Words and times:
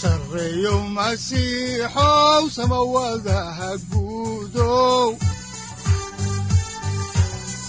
sareyow 0.00 0.80
masiixow 0.96 2.42
samawadaha 2.56 3.70
guudow 3.90 5.08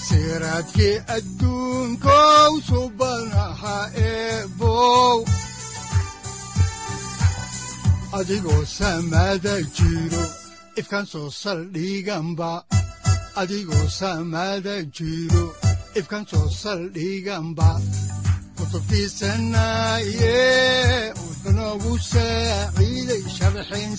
siraadkii 0.08 0.96
adduunkow 1.16 2.52
soo 11.12 11.30
saldhiganba 11.42 12.52
adigoo 13.42 13.86
samaada 14.00 14.76
jiro 14.98 15.46
ifkan 16.00 16.24
soo 16.32 16.48
saldhiganba 16.62 17.70
kutubtiisanaye 18.58 20.36
udanogu 21.48 21.96
saaciiday 21.96 23.24
sharxin 23.32 23.96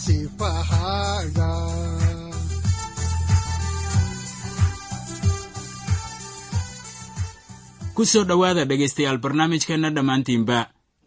ku 7.96 8.04
soo 8.04 8.24
dhowaada 8.24 8.64
dhegaystayaal 8.64 9.18
barnaamijkeenna 9.18 9.90
dhammaantiinba. 9.90 10.58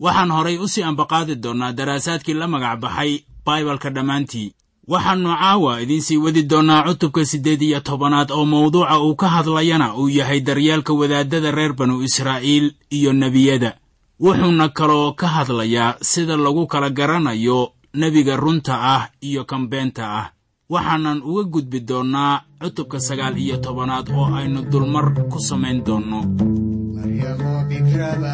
Waxaan 0.01 0.31
horay 0.31 0.57
u 0.57 0.67
sii 0.67 0.83
ambaqaadi 0.83 1.35
doonnaa 1.43 1.71
daraasaadkii 1.77 2.33
la 2.33 2.47
magac 2.47 2.79
baxay 2.81 3.11
baibalka 3.45 3.89
dhammaantii. 3.89 4.53
Waxaannu 4.91 5.29
caawa 5.41 5.81
idiinsii 5.81 6.17
wadi 6.17 6.43
doonnaa 6.43 6.83
cutubka 6.87 7.25
siddeed 7.25 7.61
iyo 7.61 7.79
tobanaad 7.79 8.31
oo 8.31 8.45
mawduuca 8.45 8.97
uu 8.99 9.15
ka 9.15 9.27
hadlayana 9.29 9.93
uu 9.95 10.09
yahay 10.09 10.41
daryeelka 10.41 10.93
wadaaddada 10.93 11.51
reer 11.51 11.73
banu 11.73 12.01
israa'iil 12.03 12.73
iyo 12.89 13.13
nebiyada 13.13 13.77
wuxuuna 14.23 14.65
kaloo 14.77 15.13
ka 15.19 15.27
hadlayaa 15.35 15.97
sida 16.09 16.35
lagu 16.37 16.63
kala 16.71 16.89
garanayo 16.97 17.59
nebiga 17.99 18.35
runta 18.43 18.73
ah 18.95 19.03
iyo 19.27 19.41
kan 19.49 19.63
beenta 19.71 20.03
ah. 20.21 20.27
Waxaanan 20.71 21.19
uga 21.29 21.43
gudbi 21.53 21.79
doonnaa 21.89 22.41
cutubka 22.61 22.97
sagaal 23.07 23.35
iyo 23.43 23.57
tobanaad 23.63 24.07
oo 24.17 24.27
aynu 24.37 24.59
dulmar 24.71 25.07
ku 25.31 25.37
samayn 25.47 25.83
doonno. 25.85 26.19
Maryamo 26.95 27.51
bikraba 27.69 28.33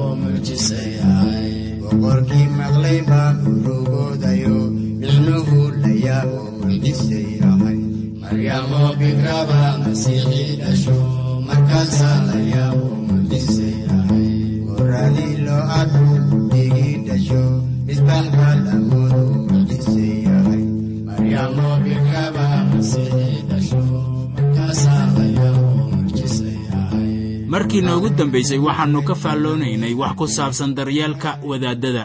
boqorkii 1.81 2.47
maqlay 2.57 2.99
baa 3.09 3.31
urugoodayo 3.51 4.57
micnuhu 5.01 5.59
la 5.81 5.91
yaabo 6.05 6.39
mucjise 6.61 7.19
yahay 7.41 7.79
markaasaa 11.47 12.17
la 12.29 12.37
yaabo 12.53 12.87
mucjise 13.07 13.67
yahay 13.85 14.29
goradii 14.67 15.35
loo 15.45 15.63
arku 15.79 16.05
markii 27.51 27.81
noogu 27.85 28.09
dambaysay 28.17 28.59
waxaannu 28.67 29.01
ka 29.07 29.15
faalloonaynay 29.23 29.93
wax 30.01 30.13
ku 30.19 30.25
saabsan 30.35 30.71
daryeelka 30.77 31.31
wadaaddada 31.49 32.03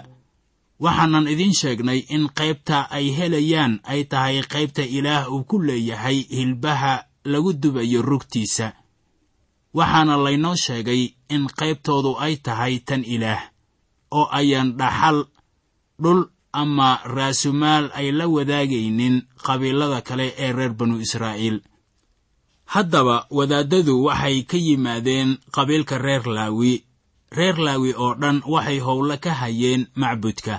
waxaanan 0.85 1.27
idiin 1.33 1.55
sheegnay 1.61 2.01
in 2.15 2.25
qaybta 2.39 2.79
ay 2.97 3.07
helayaan 3.19 3.73
ay 3.93 4.01
tahay 4.11 4.37
qaybta 4.55 4.83
ilaah 4.99 5.25
uu 5.35 5.45
ku 5.51 5.57
leeyahay 5.69 6.19
hilbaha 6.37 6.95
lagu 7.33 7.51
dubayo 7.63 8.01
rugtiisa. 8.03 8.67
Waxaana 9.79 10.15
laynoo 10.25 10.57
sheegay 10.65 11.03
in 11.35 11.43
qaybtoodu 11.59 12.13
ay 12.25 12.35
tahay 12.47 12.75
tan 12.87 13.03
ilaah 13.15 13.43
oo 14.19 14.27
ayaan 14.39 14.69
dhaxal 14.79 15.19
dhul 16.03 16.21
ama 16.53 16.91
raasumaal 17.17 17.85
ay 17.99 18.09
la 18.19 18.27
wadaagaynin 18.35 19.17
qabiilada 19.47 20.01
kale 20.09 20.27
ee 20.45 20.53
reer 20.53 20.73
banu 20.79 20.97
israa'iil 21.07 21.59
haddaba 22.75 23.17
wadaaddadu 23.31 23.95
waxay 24.07 24.43
ka 24.51 24.57
yimaadeen 24.67 25.31
qabiilka 25.55 25.99
reer 25.99 26.25
laawi 26.37 26.75
reer 27.37 27.57
laawi 27.67 27.91
oo 28.05 28.15
dhan 28.15 28.39
waxay 28.55 28.79
howlo 28.87 29.17
ka 29.25 29.33
hayeen 29.41 29.83
macbudka 30.01 30.55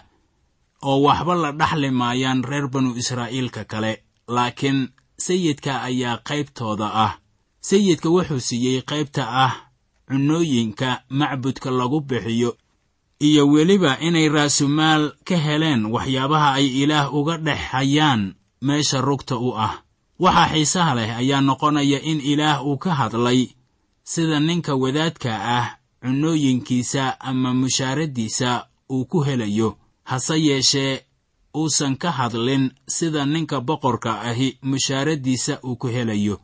oo 0.88 1.02
waxba 1.08 1.34
la 1.44 1.50
dhaxli 1.60 1.90
maayaan 1.92 2.44
reer 2.50 2.68
banu 2.74 2.96
israa'iilka 3.02 3.64
kale. 3.72 3.94
Laakiin 4.28 4.80
sayidka 5.26 5.82
ayaa 5.88 6.18
qaybtooda 6.28 6.88
ah. 7.06 7.14
Sayidka 7.68 8.10
wuxuu 8.16 8.40
siiyey 8.48 8.82
qaybta 8.90 9.24
ah 9.46 9.54
cunnooyinka 10.08 10.90
macbudka 11.10 11.72
lagu 11.72 12.00
bixiyo 12.02 12.58
iyo 13.20 13.48
weliba 13.48 14.00
inay 14.00 14.30
raasumaal 14.30 15.04
ka 15.28 15.36
heleen 15.46 15.86
waxyaabaha 15.86 16.50
ay 16.60 16.68
ilaah 16.84 17.08
uga 17.14 17.38
dhex 17.38 17.60
hayaan 17.72 18.36
meesha 18.62 19.02
rugta 19.02 19.36
u 19.38 19.50
ah 19.58 19.74
waxaa 20.20 20.50
xiisaha 20.54 20.96
leh 20.96 21.10
ayaa 21.22 21.42
noqonaya 21.42 22.00
in 22.02 22.20
ilaah 22.32 22.66
uu 22.66 22.78
ka 22.78 22.92
hadlay 23.00 23.48
sida 24.04 24.40
ninka 24.40 24.76
wadaadka 24.76 25.32
ah 25.58 25.68
cunnooyinkiisa 26.02 27.20
ama 27.20 27.54
mushaaradiisa 27.54 28.66
uu 28.92 29.06
ku 29.06 29.22
helayo. 29.22 29.78
Hase 30.04 30.36
yeeshee 30.48 31.02
uusan 31.58 31.96
ka 31.98 32.12
hadlin 32.12 32.72
sida 32.88 33.26
ninka 33.26 33.62
boqorka 33.62 34.22
ahi 34.22 34.58
mushaaradiisa 34.62 35.60
uu 35.64 35.76
ku 35.76 35.88
helayo. 35.88 36.40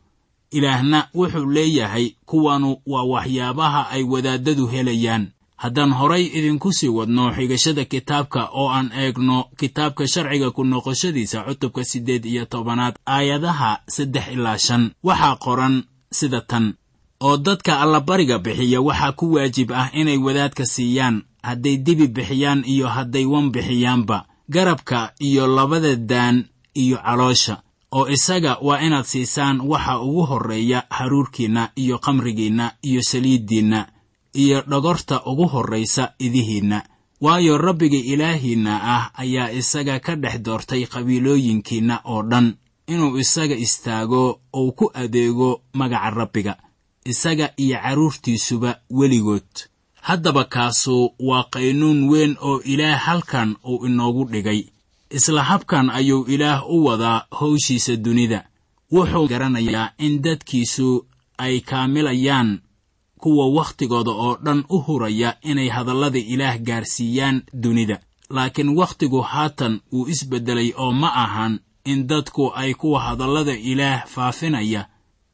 Ilaahna 0.50 1.08
wuxuu 1.14 1.50
leeyahay 1.50 2.10
kuwanu 2.26 2.76
waa 2.86 3.02
waxyaabaha 3.04 3.88
ay 3.90 4.02
wadaaddadu 4.02 4.66
helayaan 4.66 5.30
haddaan 5.64 5.92
horay 5.98 6.24
idinku 6.38 6.72
sii 6.72 6.88
wadno 6.98 7.24
xigashada 7.36 7.84
kitaabka 7.92 8.40
oo 8.60 8.68
aan 8.76 8.88
eegno 9.02 9.36
kitaabka 9.60 10.04
sharciga 10.12 10.50
ku 10.56 10.62
noqoshadiisa 10.64 11.38
cutubka 11.48 11.84
siddeed 11.84 12.24
iyo 12.24 12.44
tobanaad 12.52 12.94
aayadaha 13.06 13.70
saddex 13.88 14.26
ilaa 14.36 14.58
shan. 14.58 14.82
Waxaa 15.02 15.36
qoran 15.44 15.74
sida 16.18 16.40
tan. 16.40 16.74
Oo 17.20 17.36
dadka 17.36 17.80
allabariga 17.80 18.38
bixiya 18.38 18.80
waxaa 18.88 19.12
ku 19.18 19.32
waajib 19.34 19.72
ah 19.72 19.88
inay 20.00 20.18
wadaadka 20.26 20.64
siiyaan 20.66 21.22
hadday 21.42 21.76
dibi 21.86 22.06
bixiyaan 22.08 22.60
iyo 22.66 22.88
hadday 22.88 23.24
wan 23.24 23.50
bixiyaanba 23.54 24.18
garabka 24.48 25.12
iyo 25.28 25.46
labada 25.46 25.96
daan 25.96 26.44
iyo 26.74 26.96
caloosha. 27.04 27.56
Oo 27.96 28.08
isaga 28.08 28.58
waa 28.62 28.80
inaad 28.86 29.04
siisaan 29.04 29.60
waxa 29.60 30.00
ugu 30.00 30.22
horreeya 30.26 30.82
haruurkiinna 30.90 31.70
iyo 31.76 31.98
qamrigiinna 31.98 32.72
iyo 32.82 33.00
saliiddiinna 33.02 33.86
iyo 34.34 34.62
dhogorta 34.70 35.22
ugu 35.26 35.46
horraysa 35.48 36.12
idihiinna. 36.18 36.82
Waayo 37.20 37.58
rabbiga 37.58 37.96
ilaahiinna 37.98 38.72
ah 38.96 39.10
ayaa 39.14 39.50
isaga 39.52 40.00
ka 40.00 40.16
dhex 40.16 40.38
doortay 40.44 40.86
qabiilooyinkiinna 40.86 42.00
oo 42.04 42.22
dhan. 42.22 42.54
Inuu 42.86 43.16
isaga 43.18 43.54
istaago 43.56 44.40
uu 44.56 44.72
ku 44.72 44.90
adeego 44.94 45.62
magaca 45.72 46.10
rabbiga 46.10 46.56
isaga 47.04 47.52
iyo 47.56 47.78
carruurtiisuba 47.82 48.80
weligood. 48.90 49.50
Haddaba 50.02 50.44
kaasu 50.44 51.14
waa 51.18 51.44
qaynuun 51.52 52.08
weyn 52.10 52.36
oo 52.40 52.60
ilaah 52.64 52.98
halkan 53.06 53.56
uu 53.64 53.86
inoogu 53.86 54.24
dhigay. 54.32 54.64
Isla 55.10 55.42
habkan 55.42 55.90
ayuu 55.90 56.24
ilaah 56.28 56.66
u 56.68 56.84
wadaa 56.84 57.24
howshiisa 57.40 57.96
dunida. 57.96 58.44
Wuxuu 58.92 59.28
garanayaa 59.28 59.92
in 59.98 60.22
dadkiisu 60.22 61.06
ay 61.38 61.60
kaamilayaan 61.60 62.60
kuwa 63.24 63.46
wakhtigooda 63.58 64.10
oo 64.24 64.36
dhan 64.44 64.64
u 64.68 64.78
huraya 64.86 65.30
inay 65.50 65.68
hadallada 65.68 66.18
ilaah 66.18 66.58
gaarsiiyaan 66.68 67.42
dunida. 67.62 67.96
Laakiin 68.30 68.68
wakhtigu 68.78 69.20
haatan 69.20 69.80
wuu 69.92 70.08
isbeddelay 70.08 70.72
oo 70.76 70.92
ma 70.92 71.08
ahan 71.24 71.54
in 71.84 72.06
dadku 72.06 72.52
ay 72.54 72.74
kuwa 72.74 73.00
hadallada 73.00 73.54
ilaah 73.70 74.06
faafinaya 74.06 74.82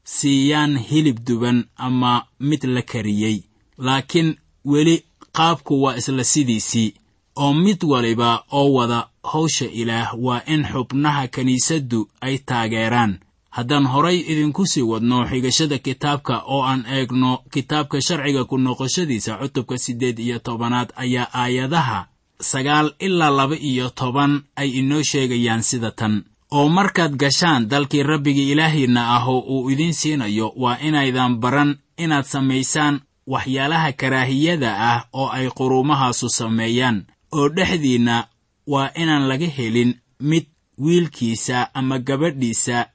siiyaan 0.04 0.78
hilib 0.78 1.18
duban 1.26 1.64
ama 1.76 2.12
mid 2.40 2.64
la 2.64 2.82
kariyey. 2.82 3.42
Laakiin 3.78 4.36
weli 4.64 5.04
qaabku 5.32 5.82
waa 5.82 5.96
isla 5.96 6.24
sidiisii 6.24 6.94
oo 7.36 7.52
mid 7.54 7.84
waliba 7.84 8.44
oo 8.52 8.72
wada 8.72 9.08
hawsha 9.32 9.66
ilaah 9.66 10.14
waa 10.24 10.42
in 10.46 10.64
xubnaha 10.72 11.28
kiniisaddu 11.28 12.08
ay 12.20 12.38
taageeraan 12.38 13.18
haddaan 13.50 13.86
horay 13.86 14.18
idinku 14.32 14.66
sii 14.66 14.82
wadno 14.82 15.26
xigashada 15.30 15.78
kitaabka 15.78 16.34
oo 16.46 16.62
aan 16.70 16.84
eegno 16.96 17.38
kitaabka 17.52 18.00
sharciga 18.06 18.44
ku 18.44 18.58
noqoshadiisa 18.58 19.38
cutubka 19.40 19.78
siddeed 19.78 20.18
iyo 20.18 20.38
tobanaad 20.38 20.88
ayaa 20.96 21.28
aayadaha 21.34 22.06
sagaal 22.40 22.94
ilaa 22.98 23.30
laba 23.30 23.56
iyo 23.70 23.90
toban 23.90 24.42
ay 24.56 24.68
inoo 24.80 25.02
sheegayaan 25.02 25.62
sida 25.62 25.90
tan. 25.90 26.24
Oo 26.50 26.68
markaad 26.68 27.14
gashaan 27.16 27.68
dalkii 27.70 28.02
rabbigii 28.02 28.50
ilaahiinna 28.52 29.02
ah 29.16 29.24
oo 29.28 29.38
uu 29.54 29.70
idiin 29.70 29.92
siinayo 29.94 30.52
waa 30.56 30.78
inaydan 30.82 31.36
baran 31.42 31.78
inaad 31.98 32.24
samaysaan 32.24 33.00
waxyaalaha 33.26 33.92
karaahiyada 33.92 34.70
ah 34.92 35.00
oo 35.12 35.28
ay 35.28 35.46
quruumahaasu 35.58 36.28
sameeyaan. 36.28 37.06
Oo 37.32 37.48
dhexdiinna 37.48 38.26
waa 38.66 38.90
inaan 38.94 39.28
laga 39.28 39.46
helin 39.46 39.94
mid 40.20 40.46
wiilkiisa 40.78 41.74
ama 41.74 41.98
gabadhiisa 41.98 42.86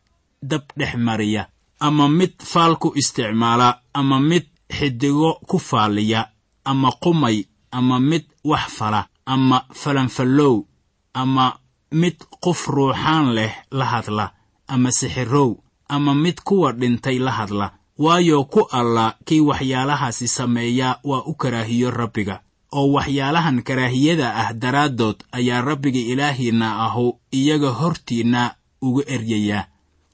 dab 0.42 0.64
dhex 0.78 0.96
mariya 0.96 1.48
ama 1.80 2.10
mid 2.10 2.34
faal 2.44 2.76
ku 2.78 2.92
isticmaala 2.96 3.82
ama 3.94 4.20
mid 4.20 4.46
xidigo 4.72 5.40
ku 5.48 5.60
faaliya 5.60 6.30
ama 6.66 6.92
qumay 7.04 7.46
ama 7.72 8.00
mid 8.00 8.26
wax 8.44 8.68
fala 8.78 9.08
ama 9.26 9.66
falanfallow 9.74 10.66
ama 11.14 11.60
mid 11.92 12.18
qof 12.44 12.68
ruuxaan 12.68 13.34
leh 13.34 13.54
la 13.72 13.86
hadla 13.86 14.34
ama 14.68 14.92
sixirow 14.92 15.58
ama 15.90 16.14
mid 16.16 16.42
kuwa 16.44 16.72
dhintay 16.72 17.20
la 17.20 17.32
hadla. 17.32 17.72
Waayo 17.98 18.44
ku 18.44 18.68
alla 18.72 19.16
kii 19.26 19.40
waxyaalahaasi 19.40 20.28
sameeya 20.28 21.00
waa 21.04 21.24
u 21.26 21.34
karaahiyo 21.34 21.92
rabbiga 21.92 22.42
oo 22.74 22.92
waxyaalahan 22.92 23.62
karaahiyada 23.64 24.36
ah 24.36 24.54
daraaddood 24.54 25.24
ayaa 25.32 25.62
rabbiga 25.62 26.00
ilaahiinna 26.00 26.84
ahu 26.86 27.20
iyaga 27.32 27.70
hortiinna 27.72 28.56
uga 28.82 29.04
eryayaa 29.08 29.68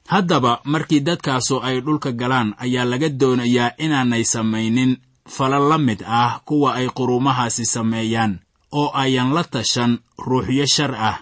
haddaba 0.08 0.62
markii 0.64 1.00
dadkaasu 1.00 1.60
ay 1.64 1.82
dhulka 1.82 2.12
galaan 2.12 2.54
ayaa 2.58 2.86
laga 2.86 3.10
doonayaa 3.10 3.72
inaanay 3.78 4.24
samaynin. 4.24 4.98
Fala 5.28 5.60
la 5.60 5.78
mid 5.78 6.02
ah 6.06 6.42
kuwa 6.46 6.74
ay 6.76 6.88
quruumahaasi 6.90 7.66
sameeyaan 7.66 8.40
oo 8.72 8.92
ayan 8.94 9.34
la 9.34 9.44
tashan 9.44 10.00
ruuxyo 10.18 10.66
shar 10.68 10.96
ah. 10.96 11.18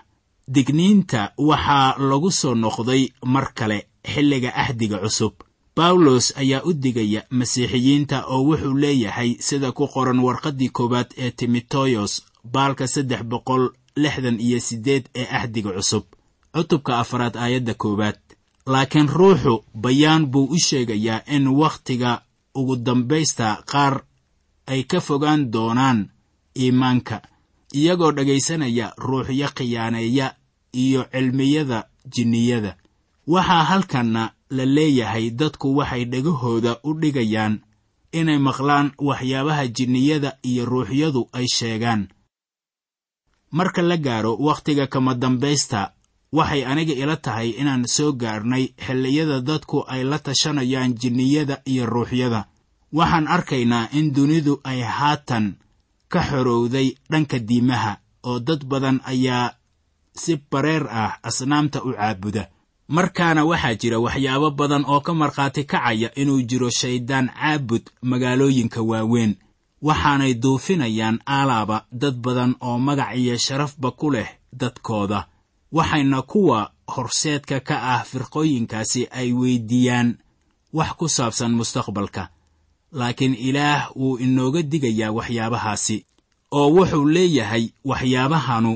Digniinta 0.48 1.32
waxaa 1.38 1.96
lagu 2.10 2.32
soo 2.32 2.56
noqday 2.56 3.10
mar 3.26 3.54
kale 3.54 3.88
xilliga 4.14 4.52
ahdiga 4.56 4.98
cusub. 4.98 5.34
Bawlos 5.76 6.34
ayaa 6.38 6.62
u 6.66 6.74
digaya 6.74 7.24
masiixiyiinta 7.30 8.26
oo 8.28 8.44
wuxuu 8.48 8.74
leeyahay 8.78 9.36
sida 9.40 9.72
ku 9.72 9.88
qoran 9.88 10.20
warqaddii 10.20 10.70
koowaad 10.70 11.10
ee 11.18 11.32
timoteyos 11.32 12.24
baalka 12.54 12.88
saddex 12.88 13.24
boqol 13.24 13.70
lixdan 13.96 14.40
iyo 14.40 14.60
siddeed 14.60 15.06
ee 15.16 15.28
ahdiga 15.38 15.72
cusub. 15.78 16.04
Cutubka 16.56 17.00
afaraad 17.00 17.36
aayadda 17.38 17.74
koowaad 17.74 18.18
laakiin 18.72 19.10
ruuxu 19.18 19.54
bayaan 19.84 20.24
buu 20.32 20.46
u 20.56 20.58
sheegayaa 20.68 21.22
in 21.36 21.46
wakhtiga 21.62 22.12
ugu 22.60 22.76
dambaysta 22.86 23.48
qaar 23.72 23.96
ay 24.72 24.82
ka 24.92 25.00
fogaan 25.08 25.42
doonaan 25.54 26.00
iimaanka 26.62 27.18
iyagoo 27.80 28.12
dhegaysanaya 28.18 28.86
ruuxyo 29.08 29.48
khiyaaneeya 29.58 30.28
iyo 30.84 31.02
cilmiyada 31.12 31.80
jinniyada. 32.14 32.72
Waxaa 33.34 33.64
halkanna 33.70 34.24
la 34.50 34.66
leeyahay 34.76 35.26
dadku 35.40 35.68
waxay 35.78 36.04
dhegahooda 36.12 36.72
u 36.84 36.94
dhigayaan 37.02 37.56
inay 38.20 38.40
maqlaan 38.48 38.88
waxyaabaha 39.08 39.64
jinniyada 39.78 40.32
iyo 40.50 40.64
ruuxyadu 40.66 41.22
ay 41.38 41.46
sheegaan. 41.58 42.02
Marka 43.52 43.82
la 43.82 43.98
gaaro 43.98 44.36
wakhtiga 44.48 44.88
kama 44.88 45.14
dambaysta 45.16 45.82
waxay 46.32 46.66
aniga 46.66 46.94
ila 46.94 47.18
tahay 47.18 47.50
inaan 47.62 47.88
soo 47.88 48.12
gaarnay 48.14 48.74
xilliyada 48.86 49.42
dadku 49.42 49.84
ay 49.88 50.04
la 50.04 50.20
tashanayaan 50.20 50.94
jinniyada 50.94 51.62
iyo 51.66 51.86
ruuxyada. 51.86 52.46
Waxaan 52.94 53.28
arkaynaa 53.28 53.90
in 53.94 54.14
dunidu 54.14 54.62
ay 54.64 54.82
haatan 54.82 55.56
ka 56.10 56.22
xorowday 56.30 56.88
dhanka 57.12 57.40
diimaha 57.40 57.98
oo 58.24 58.40
dad 58.40 58.66
badan 58.66 59.02
ayaa 59.06 59.54
si 60.14 60.38
bareer 60.52 60.86
ah 60.90 61.18
asnaamta 61.24 61.84
u 61.84 61.94
caabuda. 61.94 62.50
Markaana 62.88 63.46
waxaa 63.46 63.76
jira 63.82 64.00
waxyaabo 64.00 64.52
badan 64.52 64.84
oo 64.88 65.02
ka 65.02 65.14
markhaati 65.14 65.64
kacaya 65.64 66.10
inuu 66.16 66.42
jiro 66.50 66.70
shayddaan 66.70 67.30
caabud 67.30 67.82
magaalooyinka 68.02 68.82
waaweyn. 68.82 69.36
Waxaanay 69.82 70.34
duufinayaan 70.34 71.20
aalaaba 71.26 71.86
dad 71.92 72.16
badan 72.26 72.56
oo 72.62 72.78
magac 72.80 73.16
iyo 73.18 73.38
sharafba 73.38 73.92
ku 73.92 74.12
leh 74.12 74.30
dadkooda 74.54 75.28
waxayna 75.72 76.22
kuwa 76.22 76.72
horseedka 76.88 77.60
ka 77.60 77.76
ah 77.94 78.04
firqooyinkaasi 78.04 79.08
ay 79.12 79.34
weyddiiyaan 79.34 80.18
wax 80.74 80.90
ku 80.98 81.08
saabsan 81.10 81.52
mustaqbalka. 81.54 82.30
Laakiin 82.92 83.36
ilaah 83.36 83.92
wuu 83.96 84.18
inooga 84.18 84.62
digayaa 84.62 85.12
waxyaabahaasi 85.18 86.06
oo 86.52 86.70
wuxuu 86.76 87.06
leeyahay 87.16 87.70
waxyaabahanu 87.86 88.72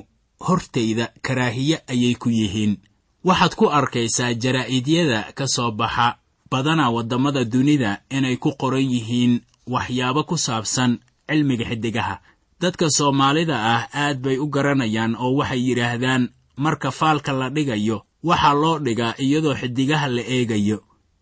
hortayda 0.47 1.05
karaahiye 1.21 1.81
ayay 1.87 2.15
ku 2.15 2.29
yihiin. 2.29 2.77
Waxaad 3.25 3.53
ku 3.55 3.65
arkaysaa 3.69 4.33
jaraa'idiyada 4.33 5.33
ka 5.37 5.47
soo 5.47 5.71
baxa 5.71 6.17
badana 6.51 6.89
waddamada 6.89 7.43
dunida 7.45 8.01
inay 8.09 8.37
ku 8.37 8.51
qoran 8.61 8.85
yihiin 8.93 9.41
waxyaabo 9.67 10.23
ku 10.29 10.37
saabsan 10.37 10.99
cilmiga 11.27 11.65
xiddigaha. 11.65 12.21
Dadka 12.61 12.89
soomaalida 12.89 13.57
ah 13.73 13.81
aad 13.93 14.17
bay 14.21 14.37
u 14.37 14.45
garanayaan 14.47 15.15
oo 15.15 15.33
waxay 15.39 15.61
yidhaahdaan 15.67 16.29
marka 16.57 16.91
faalka 16.91 17.31
la 17.33 17.49
dhigayo 17.49 17.97
waxaa 18.23 18.53
loo 18.53 18.79
dhigaa 18.79 19.13
iyadoo 19.17 19.55
xiddigaha 19.55 20.07
la 20.07 20.21
eegayo. 20.21 20.77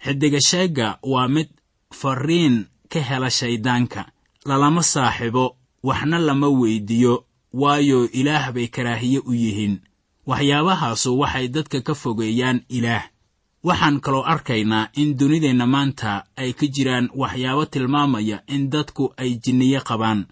Xiddiga 0.06 0.40
sheegga 0.42 0.98
waa 1.04 1.28
mid 1.28 1.50
farriin 1.94 2.66
ka 2.90 3.00
hela 3.00 3.30
shayddaanka 3.30 4.06
lalama 4.46 4.84
saaxibo 4.84 5.56
waxna 5.84 6.18
lama 6.20 6.48
weyddiiyo 6.50 7.26
waayo 7.54 8.10
ilaah 8.12 8.52
bay 8.54 8.68
karaahiye 8.68 9.20
u 9.20 9.34
yihiin. 9.34 9.80
Waxyaabahaasu 10.28 11.20
waxay 11.20 11.48
dadka 11.48 11.82
ka 11.82 11.94
fogeeyaan 11.96 12.62
ilaah. 12.70 13.04
Waxaan 13.64 14.00
kaloo 14.02 14.24
arkaynaa 14.24 14.90
in 14.96 15.18
dunideenna 15.18 15.66
maanta 15.68 16.24
ay 16.38 16.54
ka 16.54 16.66
jiraan 16.68 17.10
waxyaabo 17.16 17.66
tilmaamaya 17.66 18.42
in 18.48 18.70
dadku 18.70 19.14
ay 19.18 19.36
jinniye 19.44 19.80
qabaan. 19.82 20.26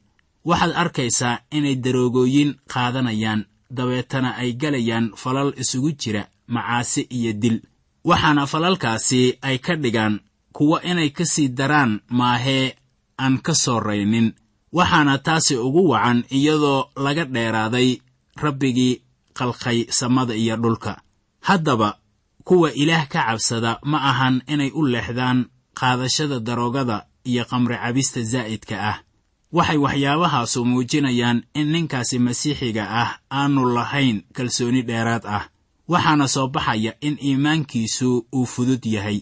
Waxaad 0.45 0.73
arkaysaa 0.75 1.39
inay 1.51 1.75
daroogooyin 1.75 2.55
qaadanayaan 2.73 3.45
dabeetana 3.69 4.35
ay 4.41 4.53
galayaan 4.53 5.11
falal 5.15 5.53
isugu 5.57 5.91
jira 5.91 6.27
macaasi 6.47 7.01
iyo 7.09 7.33
dil. 7.33 7.61
Waxaana 8.03 8.47
falalkaasi 8.47 9.37
ay 9.41 9.57
ka 9.59 9.75
dhigaan 9.75 10.19
kuwa 10.53 10.83
inay 10.83 11.09
ka 11.09 11.25
sii 11.25 11.49
daraan 11.49 11.99
maahee 12.09 12.75
aan 13.17 13.37
ka 13.41 13.53
soo 13.53 13.79
raynin. 13.79 14.33
Waxaana 14.73 15.17
taasi 15.17 15.55
ugu 15.57 15.89
wacan 15.89 16.23
iyadoo 16.29 16.89
laga 16.95 17.25
dheeraaday 17.25 17.89
rabbigii 18.35 19.01
qalqay 19.37 19.85
samada 19.89 20.33
iyo 20.35 20.55
dhulka. 20.57 21.01
Haddaba 21.41 21.97
kuwa 22.43 22.73
ilaah 22.73 23.07
ka 23.07 23.23
cabsada 23.27 23.79
ma 23.83 23.97
ahan 24.09 24.41
inay 24.47 24.71
u 24.73 24.85
leexdaan 24.85 25.45
qaadashada 25.79 26.39
daroogada 26.39 27.05
iyo 27.25 27.45
qamri 27.45 27.75
cabista 27.77 28.21
zaa'idka 28.23 28.75
ah 28.91 28.97
waxay 29.51 29.77
waxyaabahaasu 29.77 30.65
muujinayaan 30.65 31.43
in 31.59 31.67
ninkaasi 31.73 32.19
masiixiga 32.19 32.85
ah 33.01 33.09
aanu 33.31 33.65
lahayn 33.75 34.21
kalsooni 34.35 34.81
dheeraad 34.89 35.25
ah 35.25 35.43
waxaana 35.91 36.27
soo 36.27 36.47
baxaya 36.47 36.93
in 37.01 37.17
iimaankiisu 37.27 38.25
uu 38.35 38.45
fudud 38.45 38.85
yahay. 38.85 39.19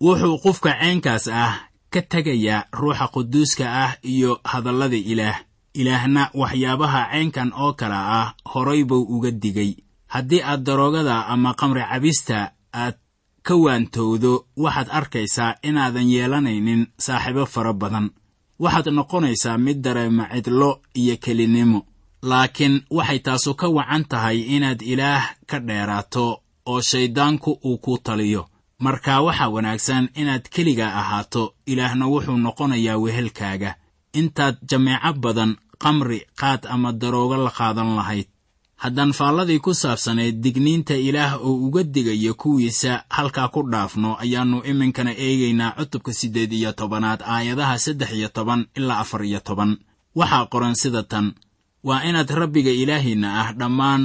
Wuxuu 0.00 0.38
qofka 0.44 0.70
ceenkaas 0.80 1.28
ah 1.28 1.52
ka 1.92 2.00
tegayaa 2.02 2.64
ruuxa 2.72 3.06
quduuska 3.14 3.64
ah 3.84 3.92
iyo 4.04 4.40
hadallada 4.44 4.96
ilaah. 4.96 5.38
Ilaahna 5.74 6.30
waxyaabaha 6.34 7.00
ceenkan 7.12 7.52
oo 7.56 7.72
kale 7.72 7.94
ah 7.96 8.34
horay 8.52 8.84
buu 8.84 9.02
uga 9.14 9.30
digay. 9.30 9.76
Haddii 10.12 10.42
aad 10.44 10.60
daroogada 10.66 11.26
ama 11.26 11.54
qamri 11.54 11.82
cabista 11.90 12.52
aad 12.74 12.96
ka 13.42 13.54
waantowdo 13.56 14.44
waxaad 14.56 14.88
arkaysaa 14.98 15.54
inaadan 15.62 16.08
yeelanaynin 16.10 16.86
saaxiibo 16.98 17.46
fara 17.46 17.72
badan 17.72 18.10
waxaad 18.62 18.86
noqonaysaa 18.98 19.58
mid 19.66 19.78
dareema 19.84 20.24
cidlo 20.34 20.70
iyo 21.00 21.16
kelinimo 21.24 21.80
laakiin 22.30 22.74
waxay 22.96 23.18
taasu 23.26 23.50
ka 23.60 23.66
wacan 23.76 24.04
tahay 24.10 24.38
inaad 24.56 24.80
ilaah 24.92 25.24
ka 25.50 25.58
dheeraato 25.68 26.26
oo 26.70 26.80
shayddaanku 26.90 27.50
uu 27.68 27.78
ku 27.84 27.98
taliyo. 28.06 28.42
Marka 28.84 29.20
waxaa 29.26 29.48
wanaagsan 29.54 30.04
inaad 30.20 30.44
keliga 30.54 30.86
ahaato 31.00 31.42
ilaahna 31.66 32.04
wuxuu 32.12 32.36
noqonayaa 32.46 32.98
wehelkaaga. 33.04 33.70
Intaad 34.20 34.56
jameeco 34.70 35.12
badan 35.22 35.52
qamri 35.82 36.18
qaad 36.40 36.62
ama 36.74 36.92
daroogo 37.00 37.36
la 37.44 37.50
qaadan 37.58 37.90
lahayd 37.98 38.28
haddaan 38.84 39.12
faalladii 39.18 39.58
ku 39.64 39.72
saabsanayd 39.74 40.36
digniinta 40.44 40.94
ilaah 41.08 41.32
oo 41.46 41.54
uga 41.66 41.82
digayo 41.94 42.34
kuwiisa 42.34 43.04
halkaa 43.16 43.48
ku 43.54 43.60
dhaafno 43.72 44.10
ayaannu 44.24 44.58
iminkana 44.70 45.12
eegaynaa 45.26 45.72
cutubka 45.78 46.12
siddeed 46.12 46.52
iyo 46.52 46.72
tobanaad 46.72 47.20
aayadaha 47.34 47.78
saddex 47.78 48.10
iyo 48.12 48.28
toban 48.28 48.66
ilaa 48.78 48.98
afar 49.04 49.22
iyo 49.24 49.40
toban. 49.40 49.76
Waxaa 50.18 50.46
qoran 50.52 50.74
sida 50.74 51.02
tan 51.02 51.26
waa 51.84 52.02
inaad 52.08 52.30
rabbiga 52.40 52.70
ilaahiinna 52.82 53.28
ah 53.40 53.48
dhammaan 53.58 54.02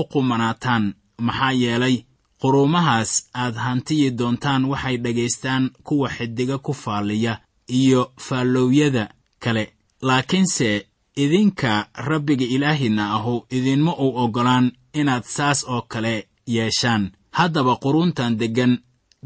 u 0.00 0.02
qumanaataan 0.12 0.84
maxaa 1.26 1.52
yeelay 1.62 1.96
quruumahaas 2.42 3.12
aad 3.34 3.54
hantiyi 3.64 4.10
doontaan 4.18 4.64
waxay 4.72 4.96
dhagaystaan 5.04 5.70
kuwa 5.86 6.08
xiddiga 6.16 6.58
ku 6.58 6.72
faalliya 6.74 7.40
iyo 7.68 8.12
faallowyada 8.26 9.04
kale. 9.38 9.64
Laakiinse 10.02 10.86
idinka 11.22 11.72
rabbiga 12.08 12.46
ilaahiinna 12.54 13.04
ahu 13.16 13.34
idinma 13.56 13.92
uu 14.04 14.16
oggolaan 14.24 14.66
inaad 15.00 15.24
saas 15.36 15.64
oo 15.68 15.82
kale 15.92 16.14
yeeshaan. 16.54 17.04
Haddaba 17.38 17.76
quruuntan 17.82 18.32
deggan 18.40 18.72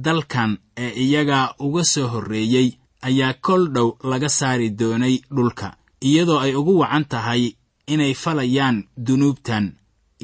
dalkan 0.04 0.58
ee 0.76 0.90
iyaga 1.04 1.54
uga 1.66 1.84
soo 1.92 2.08
horreeyey 2.12 2.68
ayaa 3.08 3.34
kol 3.46 3.62
dhow 3.74 3.88
laga 4.10 4.28
saari 4.38 4.68
doonay 4.80 5.14
dhulka 5.36 5.68
iyadoo 6.08 6.38
ay 6.44 6.52
ugu 6.60 6.74
wacan 6.82 7.04
tahay 7.12 7.42
inay 7.92 8.14
falayaan 8.14 8.76
dunuubtan. 9.06 9.64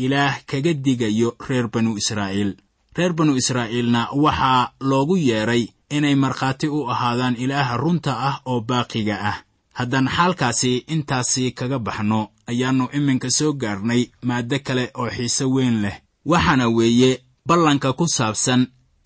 Ilaah 0.05 0.35
kaga 0.47 0.73
digayo 0.75 1.29
reer 1.49 1.67
banu 1.73 1.97
israa'iil. 2.01 2.51
Reer 2.97 3.13
banu 3.19 3.33
israa'iilna 3.41 4.01
waxaa 4.25 4.71
loogu 4.81 5.17
yeedhay 5.29 5.65
inay 5.97 6.15
markhaati 6.15 6.67
u 6.69 6.89
ahaadaan 6.93 7.37
ilaaha 7.45 7.77
runta 7.83 8.13
ah 8.29 8.37
oo 8.51 8.61
baaqiga 8.61 9.17
ah 9.31 9.37
haddaan 9.79 10.09
xaalkaasi 10.17 10.73
intaasi 10.95 11.45
kaga 11.59 11.79
baxno 11.87 12.21
ayaannu 12.51 12.85
iminka 12.99 13.29
soo 13.39 13.53
gaarnay 13.63 14.03
maaddo 14.29 14.57
kale 14.67 14.85
oo 15.01 15.09
xiise 15.17 15.45
weyn 15.55 15.77
leh. 15.85 15.97
Waxaana 16.31 16.67
weeye 16.77 17.11
ballanka 17.49 17.93
ku 17.99 18.05
saabsan 18.17 18.63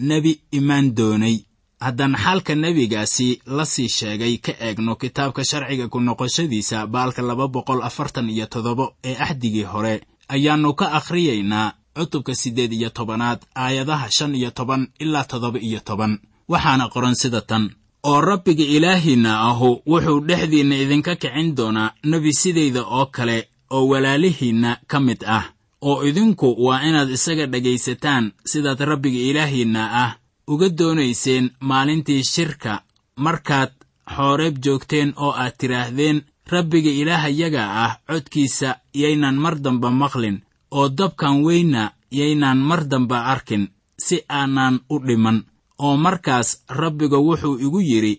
nebi 0.09 0.33
imaan 0.59 0.87
doonay. 0.97 1.37
Haddaan 1.85 2.15
xaalka 2.23 2.55
nebigaasi 2.55 3.29
la 3.57 3.65
sii 3.73 3.89
sheegay 3.97 4.35
ka 4.45 4.53
eegno 4.67 4.93
kitaabka 5.03 5.43
sharciga 5.51 5.87
ku 5.93 5.99
noqoshadiisa 6.01 6.87
baalka 6.95 7.23
laba 7.29 7.47
boqol 7.55 7.81
afartan 7.89 8.31
iyo 8.31 8.47
toddoba 8.53 8.85
ee 9.09 9.17
axdigii 9.27 9.67
hore 9.73 9.95
ayaannu 10.35 10.71
ka 10.81 10.87
akhriyaynaa 10.99 11.73
cutubka 11.97 12.35
siddeed 12.35 12.73
iyo 12.73 12.91
tobanaad 12.91 13.41
aayadaha 13.65 14.07
shan 14.17 14.35
iyo 14.35 14.51
toban 14.51 14.83
ilaa 15.03 15.25
toddoba 15.31 15.59
iyo 15.69 15.81
toban. 15.89 16.13
Waxaana 16.49 16.89
qoran 16.95 17.15
sida 17.15 17.41
tan 17.41 17.65
oo 18.11 18.21
rabbiga 18.21 18.65
ilaahiinna 18.77 19.41
ahu 19.49 19.83
wuxuu 19.91 20.21
dhexdiinna 20.29 20.77
idinka 20.83 21.13
kicin 21.23 21.55
doonaa 21.57 21.95
nebi 22.11 22.33
sidayda 22.41 22.83
oo 22.97 23.07
kale 23.07 23.49
oo 23.71 23.85
walaalihiinna 23.91 24.71
ka 24.91 25.01
mid 25.01 25.21
ah. 25.27 25.45
Oo 25.89 26.03
idinku 26.09 26.49
waa 26.65 26.83
inaad 26.89 27.11
isaga 27.11 27.47
dhegaysataan 27.53 28.25
sidaad 28.51 28.81
rabbiga 28.91 29.21
ilaahiinna 29.31 29.83
ah 30.05 30.11
uga 30.53 30.69
doonayseen 30.79 31.51
maalintii 31.61 32.23
shirka. 32.25 32.83
Markaad 33.25 33.73
xooreeb 34.15 34.57
joogteen 34.65 35.11
oo 35.17 35.33
aad 35.43 35.55
tidhaahdeen 35.59 36.23
rabbiga 36.53 36.91
ilaahayaga 36.91 37.63
ah 37.85 37.93
codkiisa 38.09 38.77
yaynan 38.95 39.37
mar 39.45 39.55
damba 39.65 39.91
maqlin 39.91 40.37
oo 40.71 40.89
dabkan 40.89 41.43
weynna 41.47 41.83
yaynaan 42.19 42.59
mar 42.69 42.83
damba 42.91 43.19
arkin 43.33 43.65
si 43.99 44.17
aanan 44.29 44.81
u 44.91 44.99
dhiman 45.07 45.39
oo 45.85 45.97
markaas 46.05 46.49
rabbiga 46.81 47.19
wuxuu 47.27 47.57
igu 47.67 47.81
yidhi 47.91 48.15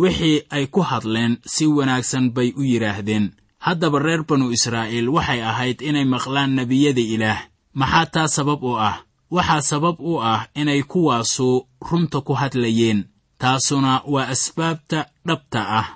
wixii 0.00 0.38
ay 0.56 0.64
ku 0.74 0.80
hadleen 0.90 1.32
si 1.52 1.64
wanaagsan 1.76 2.30
bay 2.36 2.48
u 2.56 2.62
yidhaahdeen. 2.70 3.26
Haddaba 3.66 3.98
reer 3.98 4.22
banu 4.28 4.46
israa'iil 4.56 5.08
waxay 5.16 5.40
ahayd 5.50 5.78
inay 5.88 6.04
maqlaan 6.14 6.50
nebiyada 6.58 7.00
ilaah. 7.14 7.40
Maxaa 7.80 8.06
taa 8.14 8.28
sabab 8.36 8.62
u 8.62 8.72
ah? 8.88 8.96
Waxaa 9.30 9.62
sabab 9.70 9.96
u 10.00 10.20
ah 10.32 10.46
inay 10.60 10.82
kuwaasu 10.82 11.48
runta 11.88 12.20
ku 12.26 12.32
hadlayeen. 12.40 13.00
Taasuna 13.40 14.02
waa 14.12 14.28
asbaabta 14.34 15.06
dhabta 15.26 15.60
ah. 15.80 15.86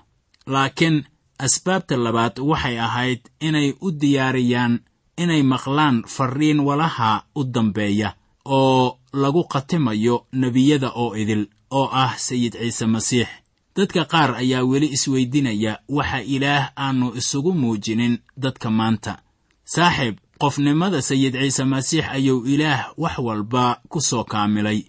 Laakiin 0.52 1.04
asbaabta 1.38 1.96
labaad 1.96 2.34
waxay 2.50 2.76
ahayd 2.86 3.20
inay 3.40 3.68
u 3.80 3.88
diyaariyaan 4.00 4.80
inay 5.22 5.42
maqlaan 5.42 5.96
farriin 6.14 6.60
walaha 6.60 7.22
u 7.36 7.44
dambeeya 7.44 8.14
oo 8.44 8.98
lagu 9.12 9.44
khatimayo 9.52 10.26
nebiyada 10.32 10.90
oo 10.94 11.16
idil 11.16 11.46
oo 11.70 11.88
ah 11.92 12.14
sayid 12.18 12.52
ciise 12.60 12.86
masiix. 12.86 13.28
Dadka 13.76 14.04
qaar 14.04 14.34
ayaa 14.34 14.64
weli 14.64 14.86
isweydinaya 14.96 15.78
waxa 15.88 16.20
ilaah 16.22 16.72
aannu 16.76 17.12
isugu 17.16 17.52
muujinin 17.54 18.18
dadka 18.36 18.70
maanta. 18.70 19.18
Saaxiib 19.64 20.16
qofnimada 20.38 21.02
sayid 21.02 21.34
ciise 21.40 21.64
masiix 21.64 22.04
ayuu 22.16 22.44
ilaah 22.46 22.92
wax 22.98 23.18
walba 23.18 23.80
ku 23.88 24.00
soo 24.00 24.24
kaamilay. 24.24 24.80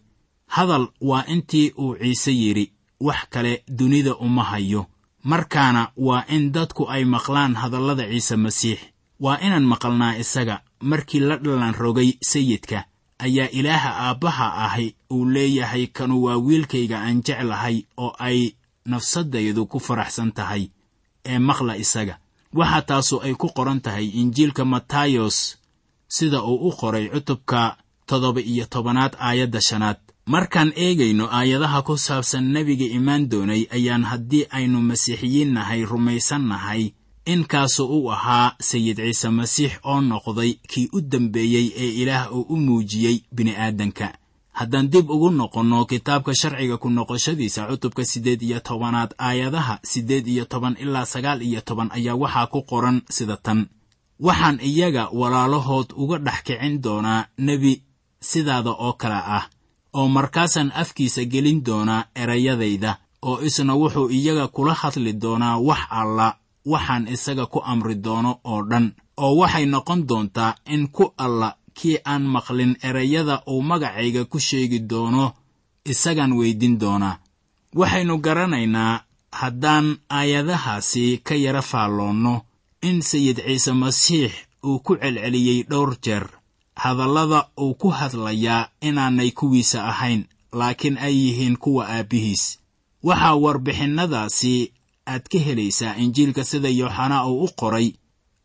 Hadal 0.48 0.88
waa 1.02 1.26
intii 1.28 1.72
uu 1.78 1.96
ciise 2.02 2.32
yidhi 2.32 2.72
wax 3.00 3.20
kale 3.30 3.64
dunida 3.68 4.16
uma 4.16 4.44
hayo. 4.44 4.86
Markaana 5.24 5.92
waa 5.98 6.26
in 6.30 6.52
dadku 6.52 6.90
ay 6.90 7.06
maqlaan 7.06 7.56
hadallada 7.56 8.10
ciise 8.10 8.36
masiix. 8.36 8.80
Waa 9.20 9.38
inaan 9.46 9.64
maqalnaa 9.66 10.18
isaga 10.18 10.62
markii 10.82 11.20
la 11.20 11.38
dhalan 11.38 11.74
rogay 11.74 12.18
sayidka 12.22 12.86
ayaa 13.26 13.50
ilaaha 13.60 13.92
aabbaha 14.08 14.48
ahi 14.66 14.88
uu 15.16 15.26
leeyahay 15.36 15.86
kanu 15.98 16.16
waa 16.26 16.38
wiilkayga 16.46 16.98
aan 17.06 17.18
jeclahay 17.28 17.78
oo 18.04 18.14
ay 18.28 18.40
nafsaddaydu 18.92 19.62
ku 19.72 19.78
faraxsan 19.88 20.32
tahay 20.38 20.64
ee 21.32 21.40
maqla 21.48 21.74
isaga. 21.84 22.16
Waxaa 22.60 22.82
taasu 22.90 23.16
ay 23.26 23.34
ku 23.42 23.48
qoran 23.58 23.80
tahay 23.86 24.06
injiilka 24.22 24.64
matayos 24.74 25.38
sida 26.16 26.40
uu 26.44 26.68
u 26.68 26.72
qoray 26.80 27.06
cutubka 27.14 27.62
toddoba 28.10 28.42
iyo 28.52 28.66
tobanaad 28.74 29.14
aayadda 29.28 29.62
shanaad. 29.70 29.98
Markaan 30.34 30.72
eegayno 30.86 31.26
aayadaha 31.38 31.80
ku 31.88 31.94
saabsan 32.06 32.46
nebiga 32.54 32.86
imaan 32.98 33.24
doonay 33.32 33.64
ayaan 33.78 34.04
haddii 34.12 34.46
aynu 34.58 34.80
masiixiyiin 34.90 35.52
nahay 35.58 35.82
rumaysan 35.92 36.44
nahay 36.52 36.84
inkaasu 37.26 37.86
u 37.86 38.12
ahaa 38.12 38.56
sayid 38.60 38.98
ciise 38.98 39.30
masiix 39.30 39.72
oo 39.84 40.02
noqday 40.02 40.54
kii 40.68 40.90
u 40.94 41.02
dambeeyey 41.02 41.72
ee 41.76 41.90
ilaah 42.02 42.32
uu 42.36 42.46
u 42.50 42.56
muujiyey 42.58 43.18
bini'aadanka. 43.36 44.14
Haddaan 44.52 44.90
dib 44.92 45.10
ugu 45.10 45.30
noqonno 45.32 45.86
kitaabka 45.86 46.34
sharciga 46.36 46.78
ku 46.78 46.90
noqoshadiisa 46.90 47.68
cutubka 47.68 48.06
siddeed 48.06 48.42
iyo 48.42 48.60
tobanaad 48.60 49.14
aayadaha 49.18 49.80
siddeed 49.84 50.28
iyo 50.28 50.46
toban 50.46 50.76
ilaa 50.80 51.06
sagaal 51.06 51.42
iyo 51.42 51.62
toban 51.62 51.90
ayaa 51.92 52.16
waxaa 52.16 52.48
ku 52.48 52.62
qoran 52.64 53.02
sida 53.10 53.38
tan. 53.38 53.68
Waxaan 54.20 54.60
iyaga 54.60 55.10
walaalahood 55.14 55.94
uga 55.96 56.18
dhex 56.18 56.42
kicin 56.44 56.82
doonaa 56.82 57.26
nebi 57.38 57.84
sidaada 58.22 58.70
oo 58.72 58.94
kale 58.94 59.16
ah 59.38 59.46
oo 59.94 60.08
markaasaan 60.08 60.72
afkiisa 60.76 61.26
gelin 61.26 61.64
doonaa 61.66 62.06
erayadayda 62.16 62.98
oo 63.22 63.42
isna 63.42 63.74
wuxuu 63.76 64.10
iyaga 64.10 64.48
kula 64.48 64.74
hadli 64.74 65.14
doonaa 65.14 65.58
wax 65.58 65.80
alla 65.90 66.36
waxaan 66.66 67.08
isaga 67.08 67.46
ku 67.46 67.60
amri 67.72 67.96
doono 67.96 68.40
oo 68.44 68.62
dhan 68.70 68.86
oo 69.18 69.36
waxay 69.42 69.66
noqon 69.66 70.08
doontaa 70.10 70.56
in 70.66 70.88
ku 70.88 71.14
alla 71.18 71.56
kii 71.74 71.98
aan 72.06 72.24
maqlin 72.34 72.76
erayada 72.84 73.42
uu 73.48 73.62
magacayga 73.62 74.26
ku 74.26 74.40
sheegi 74.40 74.80
doono 74.80 75.34
isagaan 75.86 76.34
weydin 76.34 76.78
doonaa. 76.80 77.18
Waxaynu 77.76 78.18
garanaynaa 78.26 79.04
haddaan 79.32 79.98
aayadahaasi 80.10 81.18
ka 81.24 81.36
yara 81.36 81.62
faalloonno 81.62 82.42
in 82.82 83.02
sayid 83.02 83.38
ciise 83.46 83.72
masiix 83.74 84.32
uu 84.66 84.80
ku 84.80 84.96
celceliyey 85.02 85.64
dhowr 85.70 85.96
jeer 86.04 86.26
hadallada 86.76 87.48
uu 87.60 87.74
ku 87.74 87.90
hadlayaa 87.90 88.70
inaanay 88.82 89.32
kuwiisa 89.32 89.88
ahayn 89.92 90.26
laakiin 90.54 90.98
ay 90.98 91.16
yihiin 91.24 91.58
kuwa 91.58 91.88
aabbihiis 91.88 92.44
waxaa 93.04 93.36
warbixinnadaasi 93.44 94.72
aad 95.08 95.24
ka 95.32 95.40
helaysaa 95.40 95.96
injiilka 96.04 96.44
sida 96.44 96.70
yooxanaa 96.70 97.26
uu 97.28 97.44
u 97.46 97.50
qoray 97.60 97.88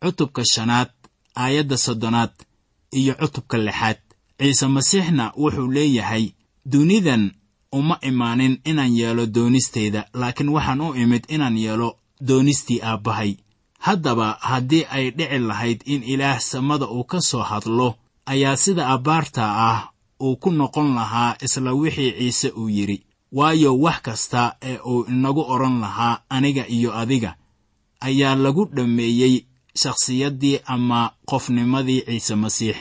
cutubka 0.01 0.43
shanaad 0.53 0.89
aayadda 1.35 1.77
soddonaad 1.77 2.33
iyo 2.91 3.13
cutubka 3.15 3.57
lixaad. 3.57 3.97
Ciise 4.39 4.67
masiixna 4.67 5.31
wuxuu 5.37 5.71
leeyahay 5.71 6.25
dunidan 6.65 7.31
uma 7.71 7.97
imaanin 8.01 8.59
inaan 8.65 8.93
yeelo 8.97 9.25
doonistayda 9.25 10.05
laakiin 10.13 10.49
waxaan 10.49 10.81
u 10.81 10.93
imid 10.95 11.23
inaan 11.29 11.57
yeelo 11.57 11.89
doonistii 12.27 12.81
aabbahay. 12.81 13.35
Haddaba 13.79 14.37
haddii 14.39 14.85
ay 14.89 15.11
dhici 15.17 15.39
lahayd 15.39 15.81
in 15.85 16.03
ilaah 16.03 16.39
samada 16.39 16.85
uu 16.87 17.03
ka 17.03 17.21
soo 17.21 17.41
hadlo 17.43 17.95
ayaa 18.25 18.55
sida 18.57 18.87
abbaarta 18.87 19.43
ah 19.69 19.79
uu 20.21 20.35
ku 20.35 20.51
noqon 20.51 20.95
lahaa 20.95 21.35
isla 21.45 21.73
wixii 21.73 22.11
ciise 22.17 22.49
uu 22.59 22.69
yidhi 22.69 23.03
waayo 23.31 23.77
wax 23.79 24.01
kasta 24.01 24.55
ee 24.61 24.77
uu 24.85 25.05
inagu 25.09 25.41
odhan 25.41 25.79
lahaa 25.79 26.19
aniga 26.29 26.67
iyo 26.67 26.97
adiga 26.97 27.35
ayaa 27.99 28.35
lagu 28.35 28.65
dhammeeyey 28.65 29.45
shakhsiyaddii 29.75 30.59
ama 30.65 31.11
qofnimadii 31.25 32.01
ciise 32.01 32.35
masiix. 32.35 32.75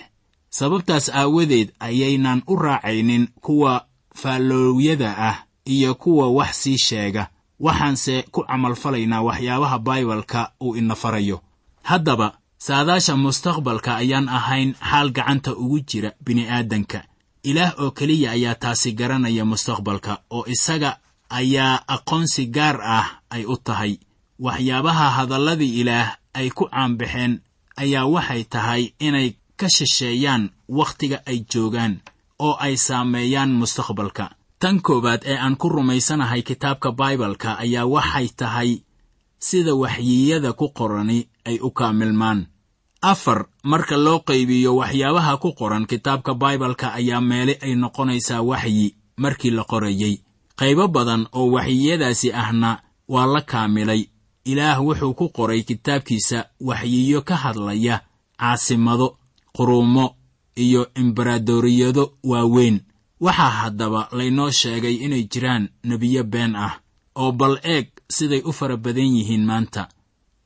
Sababtaas 0.51 1.09
aawadeed 1.09 1.73
ayaynan 1.81 2.43
u 2.47 2.57
raacaynin 2.57 3.29
kuwa 3.41 3.87
faalloowyada 4.15 5.19
ah 5.19 5.37
iyo 5.65 5.95
kuwa 5.95 6.31
wax 6.33 6.57
sii 6.63 6.79
sheega. 6.79 7.29
Waxaanse 7.61 8.23
ku 8.31 8.45
camalfalaynaa 8.45 9.23
waxyaabaha 9.23 9.79
baibalka 9.79 10.53
uu 10.63 10.77
ina 10.77 10.95
farayo. 10.95 11.41
Haddaba 11.83 12.39
saadaasha 12.59 13.17
mustaqbalka 13.17 13.97
ayaan 13.97 14.29
ahayn 14.29 14.75
xaal 14.91 15.11
gacanta 15.11 15.57
ugu 15.57 15.81
jira 15.81 16.13
bini'aadanka 16.25 17.05
ilaah 17.51 17.73
oo 17.83 17.91
keliya 17.99 18.31
ayaa 18.37 18.55
taasi 18.63 18.91
garanaya 18.99 19.45
mustaqbalka 19.51 20.13
oo 20.37 20.45
isaga 20.55 20.91
ayaa 21.41 21.75
aqoonsi 21.95 22.43
gaar 22.57 22.77
ah 22.99 23.07
ay 23.35 23.45
u 23.45 23.57
tahay. 23.67 23.93
Waxyaabaha 24.45 25.07
hadalladii 25.17 25.73
ilaah 25.81 26.09
ay 26.39 26.49
ku 26.57 26.65
caanbaxeen 26.71 27.33
ayaa 27.83 28.05
waxay 28.15 28.43
tahay 28.55 28.83
inay 29.07 29.29
ka 29.61 29.67
shisheeyaan 29.77 30.45
wakhtiga 30.79 31.19
ay 31.31 31.39
joogaan 31.53 31.95
oo 32.47 32.55
ay 32.67 32.75
saameeyaan 32.87 33.51
mustaqbalka. 33.61 34.27
Tan 34.63 34.77
koowaad 34.87 35.23
ee 35.31 35.39
aan 35.45 35.57
ku 35.61 35.69
rumaysanahay 35.69 36.43
kitaabka 36.49 36.89
baibalka 37.01 37.51
ayaa 37.65 37.87
waxay 37.95 38.29
tahay 38.41 38.71
sida 39.49 39.73
waxyiyada 39.83 40.51
ku 40.61 40.67
qorani 40.79 41.19
ay 41.49 41.57
u 41.67 41.71
kaamilmaan 41.79 42.41
afar 43.03 43.47
marka 43.65 43.97
loo 43.97 44.19
qaybiyo 44.21 44.77
waxyaabaha 44.77 45.37
ku 45.37 45.53
qoran 45.53 45.87
kitaabka 45.87 46.35
baibalka 46.35 46.93
ayaa 46.95 47.21
meele 47.21 47.59
ay 47.63 47.75
noqonaysaa 47.75 48.43
waxyi 48.43 48.95
markii 49.17 49.51
la 49.51 49.65
qorayey. 49.65 50.15
Qaybo 50.57 50.89
badan 50.89 51.27
oo 51.33 51.51
waxyiyadaasi 51.53 52.33
ahna 52.33 52.83
waa 53.09 53.27
la 53.27 53.41
kaamilay. 53.41 54.03
Ilaah 54.45 54.79
wuxuu 54.85 55.15
ku 55.15 55.29
qoray 55.29 55.63
kitaabkiisa 55.63 56.45
waxyiyo 56.61 57.23
ka 57.23 57.37
hadlaya 57.37 58.01
caasimado 58.39 59.19
quruumo 59.57 60.15
iyo 60.57 60.87
embaradoriyado 60.95 62.13
waaweyn. 62.25 62.81
Waxaa 63.21 63.51
haddaba 63.51 64.09
laynoo 64.13 64.51
sheegay 64.51 64.95
inay 64.95 65.23
jiraan 65.33 65.69
nebiyo 65.85 66.25
been 66.25 66.57
ah 66.57 66.81
oo 67.17 67.33
bal 67.33 67.59
eeg 67.63 67.89
siday 68.09 68.43
u 68.45 68.53
fara 68.53 68.77
badan 68.77 69.17
yihiin 69.17 69.45
maanta 69.47 69.89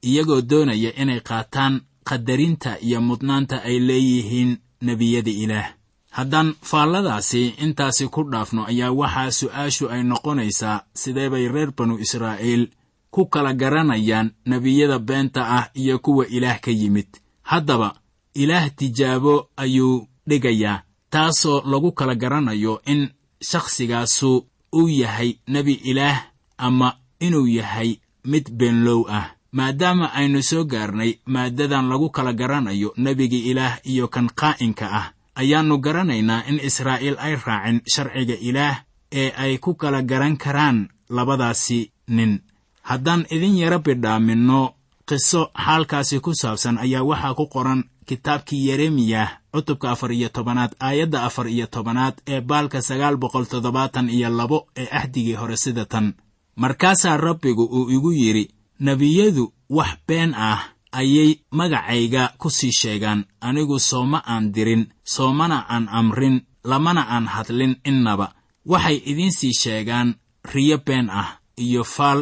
iyagoo 0.02 0.40
doonaya 0.40 0.90
inay 1.02 1.21
qaataan 1.21 1.80
qadarinta 2.04 2.78
iyo 2.80 3.00
mudnaanta 3.00 3.62
ay 3.62 3.78
leeyihiin 3.78 4.59
nebiyada 4.83 5.30
ilaah. 5.30 5.69
Haddaan 6.11 6.54
faalladaasi 6.62 7.54
intaasi 7.64 8.09
ku 8.09 8.25
dhaafno 8.33 8.64
ayaa 8.66 8.92
waxaa 8.92 9.30
su'aashu 9.30 9.85
ay 9.90 10.02
noqonaysaa 10.02 10.83
sidee 10.95 11.28
bay 11.30 11.49
reer 11.49 11.71
banu 11.76 11.99
israa'iil 11.99 12.69
ku 13.11 13.26
kala 13.26 13.52
garanayaan 13.54 14.33
nebiyada 14.47 14.99
beenta 14.99 15.42
ah 15.59 15.71
iyo 15.75 15.99
kuwa 15.99 16.26
ilaah 16.26 16.61
ka 16.61 16.71
yimid. 16.71 17.09
Haddaba 17.42 17.95
ilaah 18.35 18.71
tijaabo 18.76 19.49
ayuu 19.57 20.07
dhigayaa 20.28 20.83
taasoo 21.11 21.62
lagu 21.71 21.92
kala 21.92 22.14
garanayo 22.14 22.80
in 22.87 23.09
shakhsigaasu 23.42 24.47
uu 24.75 24.88
yahay 24.88 25.35
nebi 25.49 25.73
ilaah 25.75 26.19
ama 26.59 26.97
inuu 27.21 27.47
yahay 27.47 27.99
mid 28.25 28.50
beenlow 28.50 29.07
ah 29.09 29.35
maadaama 29.52 30.12
aynu 30.14 30.42
soo 30.42 30.64
gaarnay 30.64 31.12
maaddadan 31.26 31.88
lagu 31.88 32.11
kala 32.11 32.33
garanayo 32.33 32.92
nebiga 32.97 33.37
ilaah 33.50 33.75
iyo 33.85 34.09
kan 34.09 34.28
qaa'inka 34.40 34.87
ah 35.00 35.07
ayaannu 35.35 35.78
garanaynaa 35.78 36.45
in 36.50 36.61
israa'iil 36.69 37.16
ay 37.19 37.35
raacin 37.47 37.80
sharciga 37.95 38.35
ilaah 38.49 38.76
ee 39.12 39.30
ay 39.37 39.59
ku 39.59 39.75
kala 39.75 40.02
garan 40.02 40.37
karaan 40.37 40.88
labadaasi 41.11 41.90
nin. 42.09 42.40
Haddaan 42.83 43.26
idin 43.30 43.57
yara 43.59 43.78
bidhaaminno 43.78 44.75
qiso 45.09 45.50
xaalkaasi 45.64 46.21
ku 46.21 46.30
saabsan 46.35 46.78
ayaa 46.78 47.02
waxaa 47.02 47.35
ku 47.35 47.47
qoran 47.54 47.85
kitaabkii 48.07 48.66
yeremiyah 48.69 49.28
cutubka 49.52 49.90
afar 49.90 50.12
iyo 50.12 50.28
tobanaad 50.28 50.73
aayadda 50.80 51.25
afar 51.26 51.47
iyo 51.49 51.66
tobanaad 51.66 52.14
ee 52.26 52.40
baalka 52.40 52.83
sagaal 52.83 53.16
boqol 53.16 53.46
toddobaatan 53.51 54.09
iyo 54.11 54.31
labo 54.31 54.59
ee 54.77 54.87
axdigii 54.90 55.35
hore 55.35 55.57
sida 55.57 55.85
tan. 55.85 56.14
Markaasaa 56.57 57.16
rabbigu 57.16 57.64
uu 57.64 57.90
igu 57.90 58.12
yidhi 58.12 58.44
nebiyadu 58.81 59.45
wax 59.77 59.90
been 60.09 60.35
ah 60.35 60.61
ayay 60.93 61.31
magacayga 61.59 62.23
ku 62.40 62.49
sii 62.51 62.73
sheegaan 62.81 63.21
anigu 63.40 63.79
sooma 63.79 64.19
aan 64.33 64.53
dirin 64.55 64.83
soomana 65.14 65.59
aan 65.69 65.87
amrin 65.88 66.37
lamana 66.64 67.03
aan 67.14 67.27
hadlin 67.35 67.75
innaba. 67.90 68.35
Waxay 68.66 68.97
idiin 69.11 69.33
sii 69.38 69.53
sheegaan 69.62 70.09
riyo 70.53 70.79
been 70.87 71.11
ah 71.11 71.31
iyo 71.64 71.85
faal 71.85 72.21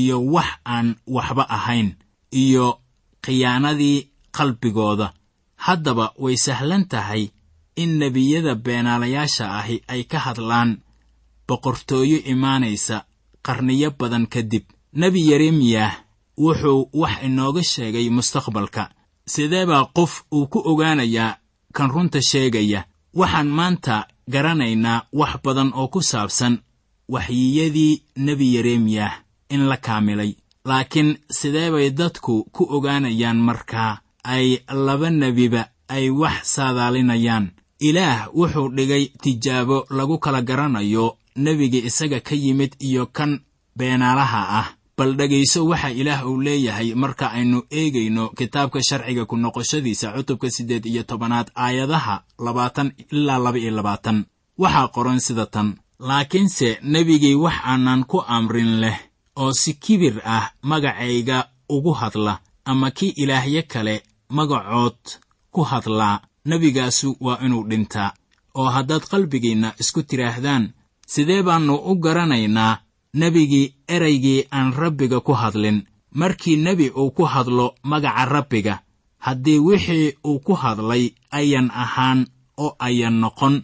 iyo 0.00 0.16
wax 0.34 0.48
aan 0.64 0.88
waxba 1.06 1.44
ahayn 1.56 1.88
iyo 2.42 2.66
khiyaanadii 3.24 3.98
qalbigooda. 4.36 5.08
Haddaba 5.56 6.06
way 6.22 6.36
sahlan 6.36 6.84
tahay 6.92 7.22
in 7.82 7.90
nebiyada 8.00 8.54
beenaalayaasha 8.64 9.44
ahi 9.60 9.76
ay 9.92 10.02
ka 10.10 10.18
hadlaan 10.26 10.70
boqortooyo 11.48 12.18
imaanaysa 12.32 12.96
qarniyo 13.46 13.90
badan 13.98 14.26
kadib 14.34 14.64
nebi 15.00 15.20
yeremiyah 15.30 15.92
wuxuu 16.44 16.88
wax 17.00 17.14
inooga 17.26 17.62
sheegay 17.72 18.06
mustaqbalka. 18.16 18.84
Sidee 19.32 19.66
baa 19.70 19.84
qof 19.96 20.12
uu 20.32 20.46
ku 20.52 20.58
ogaanayaa 20.70 21.36
kan 21.76 21.90
runta 21.94 22.20
sheegaya? 22.30 22.80
Waxaan 23.14 23.48
maanta 23.58 24.06
garanaynaa 24.32 25.06
wax 25.12 25.32
badan 25.44 25.70
oo 25.74 25.88
ku 25.88 26.00
saabsan 26.10 26.54
waxyiyadii 27.14 28.02
nebi 28.16 28.54
yeremiyah 28.54 29.12
in 29.50 29.62
la 29.68 29.76
kaamilay. 29.76 30.32
Laakiin 30.64 31.18
sidee 31.30 31.70
bay 31.70 31.90
dadku 31.90 32.44
ku 32.52 32.62
ogaanayaan 32.76 33.36
markaa 33.48 33.98
ay 34.24 34.58
laba 34.86 35.10
nebiba 35.10 35.62
ay 35.88 36.10
wax 36.10 36.36
saadaalinayaan? 36.54 37.50
Ilaah 37.80 38.28
wuxuu 38.34 38.68
dhigay 38.76 39.04
tijaabo 39.22 39.86
lagu 39.90 40.18
kala 40.18 40.42
garanayo 40.42 41.16
nebigii 41.36 41.84
isaga 41.86 42.20
ka 42.20 42.34
yimid 42.34 42.72
iyo 42.80 43.06
kan 43.06 43.40
beenaalaha 43.76 44.40
ah 44.60 44.68
bal 44.96 45.12
dhegayso 45.16 45.66
waxa 45.66 45.90
ilaah 45.90 46.24
uu 46.28 46.40
leeyahay 46.40 46.94
marka 46.94 47.26
aynu 47.36 47.58
eegayno 47.70 48.28
kitaabka 48.38 48.80
sharciga 48.88 49.24
ku 49.26 49.36
noqoshadiisa 49.36 50.12
cutubka 50.16 50.50
siddeed 50.50 50.86
iyo 50.86 51.02
tobanaad 51.02 51.48
aayadaha 51.54 52.24
labaatan 52.38 52.92
ilaa 53.12 53.38
laba 53.38 53.58
iyo 53.58 53.70
labaatan. 53.70 54.24
Waxaa 54.58 54.88
qoran 54.88 55.20
sida 55.20 55.46
tan 55.46 55.76
laakiinse 56.00 56.78
nebigii 56.82 57.34
wax 57.34 57.56
aanan 57.64 58.04
ku 58.04 58.18
amrin 58.26 58.80
leh 58.80 58.96
oo 59.36 59.52
si 59.52 59.74
kibir 59.74 60.16
ah 60.24 60.50
magacayga 60.62 61.48
ugu 61.68 61.92
hadla 61.92 62.40
ama 62.64 62.90
kii 62.90 63.12
ilaahyo 63.22 63.62
kale 63.68 64.02
magacood 64.28 65.00
ku 65.52 65.60
hadlaa 65.62 66.20
nebigaasu 66.48 67.16
waa 67.20 67.38
inuu 67.44 67.68
dhintaa. 67.68 68.14
Oo 68.58 68.68
haddaad 68.72 69.04
qalbigiinna 69.10 69.74
isku 69.78 70.02
tidhaahdaan 70.02 70.72
sidee 71.06 71.42
baannu 71.42 71.74
u 71.90 71.94
garanaynaa 72.04 72.78
nebigii 73.20 73.66
eraygii 73.94 74.46
aan 74.56 74.72
rabbiga 74.80 75.18
ku 75.26 75.32
hadlin. 75.42 75.78
Markii 76.20 76.56
nebi 76.56 76.86
uu 77.00 77.10
ku 77.16 77.24
hadlo 77.32 77.66
magaca 77.90 78.24
rabbiga 78.34 78.74
haddii 79.26 79.58
wixii 79.66 80.14
uu 80.28 80.38
ku 80.46 80.52
hadlay 80.62 81.04
ayan 81.38 81.68
ahaan 81.82 82.20
oo 82.64 82.72
ayan 82.88 83.16
noqon 83.22 83.54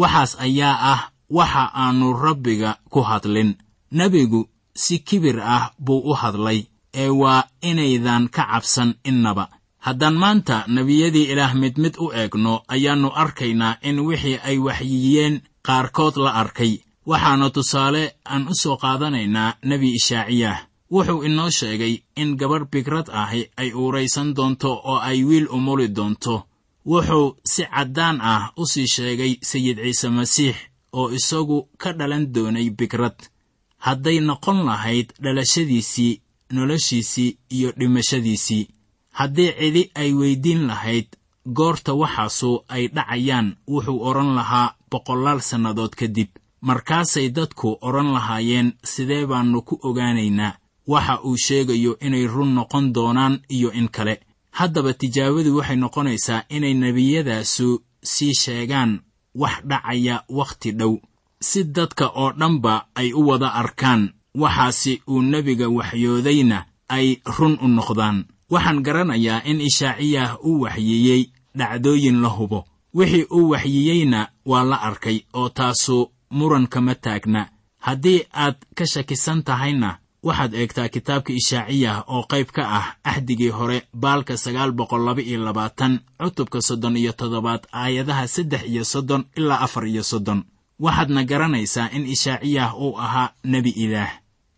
waxaas 0.00 0.32
ayaa 0.46 0.76
ah 0.92 1.00
waxa 1.36 1.64
aannu 1.82 2.08
rabbiga 2.24 2.70
ku 2.92 3.00
hadlin. 3.08 3.50
Nebigu 3.92 4.40
si 4.82 4.98
kibir 5.06 5.38
ah 5.40 5.72
buu 5.84 6.00
u 6.10 6.12
hadlay 6.20 6.60
ee 6.94 7.08
waa 7.20 7.44
inaydan 7.70 8.28
ka 8.34 8.42
cabsan 8.50 8.90
innaba. 9.04 9.48
Haddaan 9.84 10.16
maanta 10.22 10.64
nebiyadii 10.74 11.30
ilaah 11.32 11.54
mid 11.54 11.74
mid 11.82 11.94
u 12.04 12.06
eegno 12.20 12.54
ayaannu 12.74 13.08
arkaynaa 13.22 13.78
in 13.88 13.96
wixii 14.08 14.38
ay 14.48 14.58
waxyiyeen 14.66 15.34
qaarkood 15.66 16.16
la 16.24 16.30
arkay 16.42 16.72
waxaana 17.10 17.46
tusaale 17.56 18.02
aan 18.32 18.44
u 18.52 18.54
soo 18.62 18.76
qaadanaynaa 18.82 19.56
nebi 19.68 19.88
ishaaciyah. 19.98 20.58
Wuxuu 20.94 21.22
inoo 21.28 21.50
sheegay 21.58 21.94
in 22.22 22.30
gabadh 22.40 22.66
bigrad 22.72 23.08
ahi 23.22 23.42
ay 23.60 23.70
uuraysan 23.80 24.28
doonto 24.36 24.70
oo 24.90 24.98
ay 25.08 25.18
wiil 25.28 25.46
umuli 25.56 25.88
doonto. 25.96 26.34
Wuxuu 26.90 27.36
si 27.52 27.62
caddaan 27.74 28.18
ah 28.32 28.42
u 28.60 28.64
sii 28.72 28.86
sheegay 28.94 29.32
sayid 29.50 29.78
ciise 29.84 30.08
masiix 30.16 30.56
oo 30.98 31.08
isagu 31.18 31.58
ka 31.80 31.92
dhalan 31.98 32.24
doonay 32.34 32.68
bigrad 32.78 33.18
hadday 33.86 34.18
noqon 34.28 34.58
lahayd 34.68 35.08
dhalashadiisii 35.22 36.20
noloshiisii 36.54 37.36
iyo 37.56 37.68
dhimashadiisii. 37.78 38.68
Haddii 39.18 39.52
cidi 39.58 39.82
ay 39.94 40.10
weyddiin 40.20 40.62
lahayd 40.70 41.08
goorta 41.56 41.92
waxaasu 42.00 42.50
ay 42.74 42.84
dhacayaan 42.94 43.48
wuxuu 43.72 43.98
odhan 44.08 44.30
lahaa 44.38 44.74
boqolaal 44.90 45.40
sannadood 45.40 45.92
kadib 46.00 46.28
markaasay 46.60 47.28
dadku 47.30 47.78
odhan 47.80 48.12
lahaayeen 48.12 48.72
sidee 48.84 49.26
baannu 49.26 49.62
ku 49.62 49.78
ogaanaynaa? 49.82 50.56
Waxa 50.86 51.20
uu 51.24 51.36
sheegayo 51.36 51.96
inay 52.00 52.26
run 52.26 52.54
noqon 52.54 52.92
doonaan 52.94 53.40
iyo 53.48 53.70
in 53.72 53.88
kale. 53.88 54.20
Haddaba 54.50 54.92
tijaabadu 54.94 55.56
waxay 55.56 55.76
noqonaysaa 55.76 56.42
inay 56.48 56.74
nebiyadaasu 56.74 57.82
sii 58.02 58.34
sheegaan 58.34 59.00
wax 59.34 59.54
dhacaya 59.68 60.24
wakhti 60.28 60.72
dhow. 60.72 60.96
Si 61.40 61.64
dadka 61.64 62.06
oo 62.08 62.32
dhanba 62.32 62.86
ay 62.94 63.12
u 63.12 63.20
wada 63.28 63.48
arkaan 63.54 64.12
waxaasi 64.34 65.02
uu 65.08 65.22
nebiga 65.22 65.68
waxyoodayna 65.68 66.64
ay 66.88 67.16
run 67.38 67.58
u 67.62 67.68
noqdaan. 67.68 68.24
Waxaan 68.50 68.82
garanayaa 68.82 69.42
in 69.44 69.60
ishaaciyah 69.60 70.38
uu 70.44 70.60
waxyeeyey 70.62 71.22
dhacdooyin 71.58 72.20
la 72.22 72.28
hubo. 72.28 72.64
Wixii 72.94 73.26
uu 73.30 73.50
waxyiyeyna 73.50 74.28
waa 74.46 74.64
la 74.64 74.76
arkay 74.82 75.20
oo 75.34 75.48
taasu 75.48 76.10
muran 76.30 76.66
kama 76.66 76.94
taagna. 76.94 77.48
Haddii 77.78 78.24
aad 78.34 78.56
ka 78.74 78.84
shakisan 78.86 79.42
tahayna 79.42 79.98
waxaad 80.22 80.54
eegtaa 80.54 80.88
kitaabka 80.88 81.32
ishaaciyah 81.32 82.04
oo 82.10 82.22
qayb 82.30 82.48
ka 82.56 82.62
ah 82.78 82.86
axdigii 83.04 83.48
hore 83.54 83.82
baalka 83.94 84.36
sagaal 84.36 84.72
boqol 84.72 85.04
laba 85.06 85.22
iyo 85.22 85.38
labaatan 85.44 86.00
cutubka 86.20 86.60
soddon 86.60 86.96
iyo 86.96 87.12
toddobaad 87.12 87.62
aayadaha 87.72 88.26
saddex 88.28 88.62
iyo 88.66 88.84
soddon 88.84 89.24
ilaa 89.36 89.60
afar 89.60 89.86
iyo 89.86 90.02
soddon. 90.02 90.42
Waxaadna 90.80 91.24
garanaysaa 91.24 91.90
in 91.96 92.06
ishaaciyah 92.06 92.74
uu 92.80 92.98
ahaa 92.98 93.32
nebi 93.44 93.70
ilaah. 93.70 94.10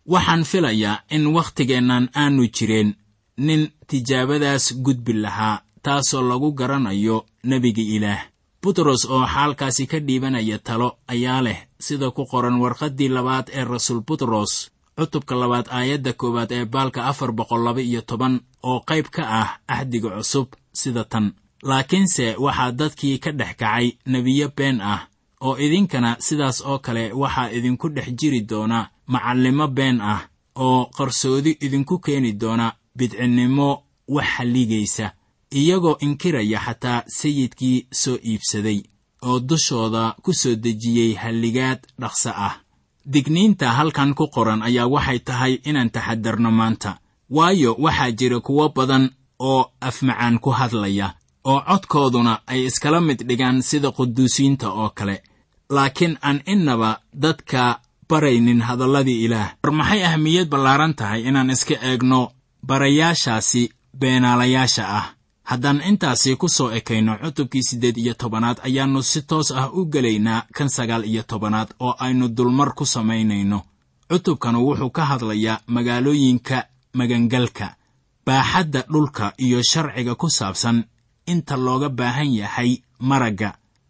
Waxaan 0.05 0.43
filayaa 0.43 1.03
in 1.09 1.27
wakhtigeennan 1.27 2.09
aanu 2.15 2.47
jireen 2.55 2.95
nin 3.37 3.69
tijaabadaas 3.87 4.73
gudbi 4.81 5.13
lahaa 5.13 5.61
taasoo 5.83 6.21
lagu 6.21 6.51
garanayo 6.53 7.25
nebiga 7.43 7.81
ilaah 7.81 8.21
butros 8.63 9.05
oo 9.09 9.25
xaalkaasi 9.33 9.87
ka 9.91 9.99
dhiibanaya 9.99 10.57
talo 10.59 10.89
ayaa 11.07 11.41
leh 11.41 11.59
sida 11.79 12.11
ku 12.11 12.25
qoran 12.31 12.59
warqaddii 12.61 13.09
labaad 13.09 13.47
ee 13.53 13.63
rasuul 13.65 14.01
butros 14.07 14.69
cutubka 14.97 15.35
labaad 15.35 15.67
aayadda 15.77 16.13
koowaad 16.13 16.51
ee 16.51 16.65
baalka 16.65 17.05
afar 17.11 17.31
boqol 17.31 17.63
laba 17.65 17.81
iyo 17.81 18.01
toban 18.01 18.39
oo 18.63 18.79
qayb 18.89 19.05
ka 19.15 19.23
ah 19.41 19.49
axdiga 19.67 20.09
cusub 20.17 20.47
sida 20.73 21.03
tan. 21.03 21.33
Laakiinse 21.63 22.35
waxaa 22.43 22.71
dadkii 22.71 23.17
ka 23.23 23.31
dhex 23.31 23.53
kacay 23.59 23.87
nebiyo 24.05 24.47
been 24.57 24.81
ah 24.81 25.01
oo 25.41 25.57
idinkana 25.57 26.15
sidaas 26.19 26.61
oo 26.65 26.79
kale 26.85 27.03
waxaa 27.13 27.49
idinku 27.57 27.89
dhex 27.89 28.07
jiri 28.19 28.41
doona 28.41 28.89
macallimo 29.07 29.67
been 29.67 30.01
ah 30.01 30.21
oo 30.55 30.85
qarsoodi 30.97 31.51
idinku 31.65 31.99
keeni 31.99 32.31
doona 32.33 32.73
bidcinnimo 32.97 33.83
wax 34.07 34.25
halligaysa 34.35 35.11
iyagoo 35.59 35.97
inkiraya 35.99 36.59
xataa 36.65 37.03
sayidkii 37.07 37.87
soo 37.91 38.17
iibsaday 38.25 38.79
oo 39.27 39.39
dushooda 39.39 40.15
ku 40.23 40.33
soo 40.33 40.55
dejiyey 40.55 41.13
halligaad 41.13 41.79
dhaqso 42.01 42.31
ah. 42.35 42.55
Digniinta 43.13 43.71
halkan 43.77 44.13
ku 44.13 44.27
qoran 44.27 44.61
ayaa 44.61 44.87
waxay 44.87 45.19
tahay 45.19 45.53
inaan 45.65 45.89
taxadarno 45.91 46.51
maanta. 46.51 46.97
Waayo 47.29 47.75
waxaa 47.79 48.11
jira 48.11 48.39
kuwo 48.39 48.69
badan 48.69 49.09
oo 49.39 49.71
afmacaan 49.81 50.39
ku 50.39 50.49
hadlaya 50.49 51.13
oo 51.43 51.59
codkooduna 51.67 52.33
ay 52.47 52.65
iskala 52.65 53.01
mid 53.01 53.19
dhigaan 53.27 53.61
sida 53.61 53.91
quduusiinta 53.91 54.69
oo 54.71 54.89
kale. 54.89 55.23
Laakiin 55.69 56.17
aan 56.21 56.39
innaba 56.45 56.99
dadka 57.13 57.79
baraynin 58.09 58.61
hadalladii 58.61 59.23
ilaah. 59.25 59.49
War 59.63 59.73
maxay 59.73 60.03
ahmiyad 60.05 60.47
ballaaran 60.49 60.93
tahay 60.93 61.21
inaan 61.27 61.49
iska 61.49 61.75
eegno 61.81 62.31
barayaashaasi 62.67 63.69
beenaalayaasha 63.99 64.83
ah 64.99 65.05
haddaan 65.51 65.81
intaasi 65.89 66.35
ku 66.39 66.47
soo 66.49 66.71
ekayno 66.71 67.17
cutubkii 67.21 67.63
siddeed 67.69 67.97
iyo 67.97 68.13
tobanaad 68.13 68.57
ayaannu 68.67 69.01
si 69.03 69.21
toos 69.29 69.51
ah 69.51 69.67
u 69.73 69.85
gelaynaa 69.93 70.45
kan 70.55 70.69
sagaal 70.69 71.03
iyo 71.05 71.23
tobanaad 71.23 71.69
oo 71.79 71.93
aynu 71.99 72.27
dulmar 72.37 72.73
ku 72.77 72.85
samaynayno. 72.85 73.59
Cutubkanu 74.09 74.59
wuxuu 74.67 74.89
ka 74.89 75.05
hadlayaa 75.05 75.61
magaalooyinka 75.67 76.57
magangalka 76.93 77.75
baaxadda 78.25 78.81
dhulka 78.91 79.33
iyo 79.37 79.59
sharciga 79.63 80.15
ku 80.15 80.29
saabsan 80.29 80.83
inta 81.27 81.55
looga 81.57 81.89
baahan 81.89 82.31
yahay 82.33 82.71
maragga 82.99 83.49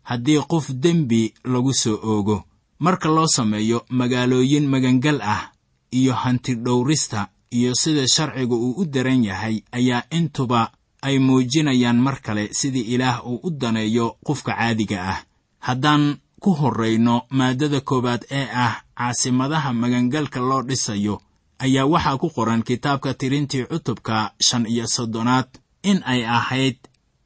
haddii 0.10 0.42
qof 0.52 0.66
dembi 0.84 1.34
lagu 1.46 1.74
soo 1.74 1.98
oogo. 2.04 2.44
Marka 2.80 3.10
loo 3.10 3.28
sameeyo 3.28 3.86
magaalooyin 3.90 4.68
magangal 4.68 5.22
ah 5.22 5.52
iyo 5.92 6.14
hantidhowrista 6.14 7.28
iyo 7.52 7.76
sida 7.76 8.08
sharciga 8.08 8.56
uu 8.56 8.74
u 8.82 8.86
daran 8.86 9.24
yahay 9.24 9.62
ayaa 9.72 10.04
intuba 10.10 10.72
ay 11.02 11.20
muujinayaan 11.20 12.00
mar 12.06 12.22
kale 12.22 12.50
sidii 12.54 12.94
ilaah 12.94 13.26
uu 13.26 13.40
u 13.44 13.50
daneeyo 13.52 14.16
qofka 14.26 14.54
caadiga 14.56 14.98
ah. 15.14 15.20
Haddaan 15.60 16.18
ku 16.40 16.54
horrayno 16.54 17.16
maaddada 17.30 17.82
koowaad 17.82 18.24
ee 18.32 18.48
ah 18.54 18.74
caasimadaha 18.98 19.74
magangalka 19.74 20.40
loo 20.40 20.62
dhisayo 20.68 21.22
ayaa 21.60 21.86
waxaa 21.86 22.18
ku 22.18 22.30
qoran 22.36 22.64
kitaabka 22.64 23.14
tirintii 23.14 23.66
cutubka 23.70 24.32
shan 24.42 24.66
iyo 24.66 24.88
soddonaad 24.88 25.48
in 25.84 26.02
ay 26.06 26.26
ahayd 26.26 26.78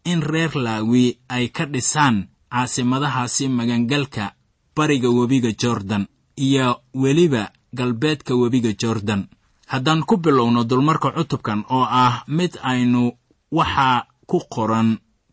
in 0.05 0.21
reer 0.21 0.51
laawi 0.55 1.17
ay 1.29 1.47
ka 1.47 1.65
dhisaan 1.65 2.27
caasimadahaasi 2.51 3.47
magangalka 3.47 4.33
bariga 4.75 5.09
webiga 5.09 5.51
jordan 5.61 6.07
iyo 6.35 6.81
weliba 6.93 7.51
galbeedka 7.73 8.35
webiga 8.35 8.71
jordan. 8.81 9.27
Haddaan 9.67 10.03
ku 10.05 10.17
bilowno 10.17 10.63
dulmarka 10.63 11.11
cutubkan 11.11 11.63
oo 11.69 11.83
ah 11.89 12.23
mid 12.27 12.53
aynu 12.63 13.11
waxaa 13.57 14.05
ku 14.29 14.37
qoran 14.53 14.89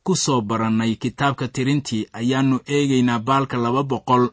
ku 0.07 0.13
soo 0.25 0.41
barannay 0.49 0.93
kitaabka 1.03 1.49
tirintii 1.55 2.07
ayaannu 2.19 2.57
eegaynaa 2.75 3.19
baalka 3.29 3.57
laba 3.65 3.83
boqol 3.93 4.25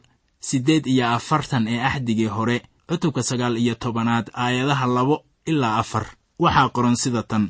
siddeed 0.48 0.84
iyo 0.86 1.04
afartan 1.16 1.64
ee 1.68 1.80
axdigii 1.88 2.30
hore 2.36 2.56
cutubka 2.88 3.22
sagaal 3.22 3.56
iyo 3.56 3.74
tobanaad 3.82 4.26
aayadaha 4.42 4.86
labo 4.96 5.16
ilaa 5.50 5.76
afar. 5.82 6.06
Waxaa 6.42 6.68
qoran 6.74 6.96
sida 7.02 7.22
tan. 7.30 7.44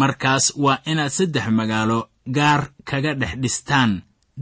Markaas 0.00 0.44
waa 0.64 0.78
inaad 0.90 1.10
saddex 1.18 1.46
magaalo 1.58 1.98
gaar 2.36 2.62
kaga 2.88 3.14
dhex 3.20 3.34
dhistaan 3.42 3.92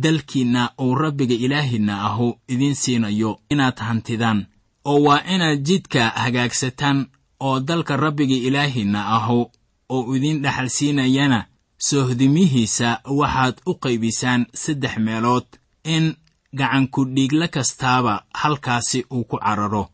dalkiinna 0.03 0.63
uu 0.81 0.95
rabbiga 0.95 1.35
ilaahiinna 1.35 1.95
ahu 2.09 2.27
idiin 2.49 2.75
siinayo 2.83 3.31
inaad 3.51 3.79
hantidaan 3.89 4.47
oo 4.85 4.99
waa 5.07 5.21
inaad 5.35 5.59
jidka 5.69 6.03
hagaagsataan 6.23 6.99
oo 7.41 7.61
dalka 7.61 7.97
rabbiga 7.97 8.37
ilaahiinna 8.49 9.01
ahu 9.17 9.51
oo 9.89 10.15
idiin 10.17 10.43
dhaxal 10.43 10.69
siinayana 10.77 11.41
soohdimihiisa 11.79 12.89
waxaad 13.19 13.57
u 13.67 13.73
qaybisaan 13.83 14.47
saddex 14.63 14.97
meelood 14.99 15.47
in 15.85 16.05
gacankudhiigla 16.59 17.49
kastaaba 17.49 18.15
halkaasi 18.35 19.05
uu 19.13 19.25
ku 19.25 19.37
cararo. 19.39 19.85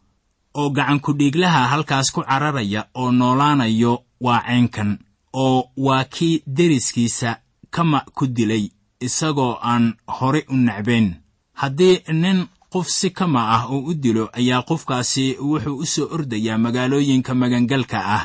Oo 0.54 0.70
gacankudhiiglaha 0.76 1.68
halkaas 1.72 2.08
ku 2.14 2.20
cararaya 2.22 2.86
oo 2.94 3.10
noolaanayo 3.12 3.92
waa 4.20 4.40
caynkan 4.46 4.98
oo 5.32 5.70
waa 5.76 6.04
kii 6.04 6.42
deriskiisa 6.56 7.36
kama 7.70 7.98
ku 8.16 8.26
dilay 8.26 8.64
isagoo 9.00 9.58
aan 9.62 9.94
hore 10.16 10.40
u 10.52 10.56
nacbayn 10.56 11.14
haddii 11.60 11.96
nin 12.12 12.46
qof 12.72 12.88
si 12.88 13.10
kama 13.10 13.40
ah 13.54 13.62
uu 13.72 13.84
u 13.90 13.94
dilo 13.94 14.24
ayaa 14.38 14.62
qofkaasi 14.68 15.36
wuxuu 15.40 15.76
u 15.82 15.86
soo 15.86 16.08
ordayaa 16.14 16.58
magaalooyinka 16.58 17.34
magangalka 17.34 17.98
ah 18.16 18.24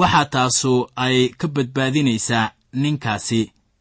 waxaa 0.00 0.24
taasu 0.34 0.72
ay 1.04 1.18
ka 1.40 1.46
badbaadinaysaa 1.54 2.52
ninkaasi 2.82 3.40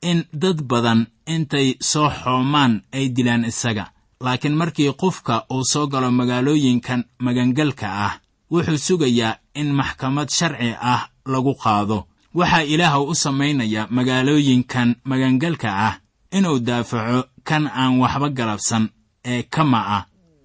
in 0.10 0.20
dad 0.42 0.60
badan 0.70 1.02
intay 1.34 1.68
soo 1.90 2.10
xoomaan 2.22 2.74
ay 2.96 3.06
dilaan 3.16 3.46
isaga. 3.52 3.86
Laakiin 4.24 4.56
markii 4.60 4.92
qofka 5.02 5.36
uu 5.54 5.64
soo 5.72 5.86
galo 5.92 6.10
magaalooyinkan 6.20 7.02
magangalka 7.26 7.88
ah 8.06 8.14
wuxuu 8.52 8.78
sugayaa 8.88 9.38
in 9.60 9.70
maxkamad 9.80 10.30
sharci 10.38 10.70
ah 10.94 11.02
lagu 11.32 11.54
qaado. 11.64 11.98
Waxaa 12.38 12.64
ilaah 12.74 12.96
u 13.02 13.16
samaynayaa 13.24 13.88
magaalooyinkan 13.96 14.90
magangalka 15.10 15.70
ah 15.88 15.94
inuu 16.38 16.60
daafaco 16.68 17.20
kan 17.48 17.64
aan 17.68 17.94
waxba 18.02 18.30
galabsan 18.38 18.84
ee 19.32 19.44
kama 19.44 19.80
ah 19.98 20.04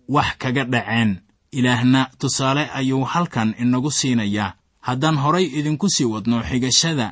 wax 0.08 0.28
kaga 0.38 0.64
dhaceen. 0.72 1.10
Ilaahna 1.58 2.00
tusaale 2.18 2.64
ayuu 2.78 3.04
halkan 3.04 3.54
inagu 3.62 3.90
siinayaa 3.90 4.54
haddaan 4.88 5.16
horay 5.22 5.44
idinku 5.58 5.86
sii 5.94 6.04
wadno 6.12 6.36
xigashada 6.48 7.08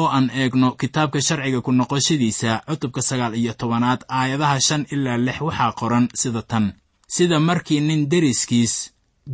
oo 0.00 0.08
aan 0.16 0.30
eegno 0.40 0.68
kitaabka 0.80 1.20
sharciga 1.26 1.60
ku 1.60 1.70
noqoshadiisa 1.72 2.50
cutubka 2.68 3.00
sagaal 3.08 3.34
iyo 3.40 3.52
tobanaad 3.60 4.00
aayadaha 4.18 4.60
shan 4.66 4.82
ilaa 4.94 5.16
lix 5.26 5.38
waxaa 5.40 5.72
qoran 5.80 6.06
sida 6.20 6.42
tan. 6.42 6.66
Sida 7.14 7.40
markii 7.40 7.80
nin 7.80 8.08
deriskiis 8.10 8.74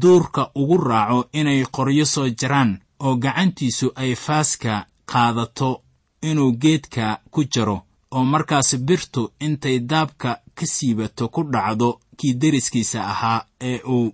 duurka 0.03 0.43
ugu 0.61 0.77
raaco 0.89 1.29
inay 1.33 1.61
qoryo 1.77 2.05
soo 2.15 2.29
jaraan 2.41 2.71
oo 3.05 3.15
gacantiisu 3.25 3.87
ay 4.03 4.15
faaska 4.15 4.87
qaadato 5.13 5.71
inuu 6.23 6.53
geedka 6.63 7.05
ku 7.31 7.41
jaro 7.55 7.77
oo 8.11 8.25
markaas 8.25 8.77
birtu 8.87 9.23
intay 9.41 9.79
daabka 9.91 10.31
ka 10.57 10.67
siibato 10.75 11.29
ku 11.35 11.41
dhacdo 11.53 11.89
kii 12.19 12.35
deriskiisa 12.41 13.01
ahaa 13.13 13.45
ee 13.61 13.79
uu 13.95 14.13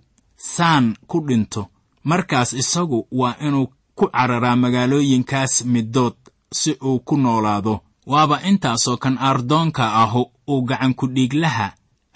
saan 0.55 0.85
ku 1.07 1.17
dhinto 1.27 1.61
markaas 2.03 2.53
isagu 2.53 3.07
waa 3.11 3.35
inuu 3.47 3.67
ku 3.95 4.05
cararaa 4.11 4.55
magaalooyinkaas 4.55 5.65
middood 5.65 6.13
si 6.53 6.71
uu 6.83 6.99
ku 6.99 7.17
noolaado. 7.17 7.79
Waaba 8.05 8.41
intaasoo 8.49 8.97
kan 8.97 9.17
ardoonka 9.17 9.93
ahu 10.01 10.21
uu 10.47 10.61
gacankudhiiglaha 10.69 11.67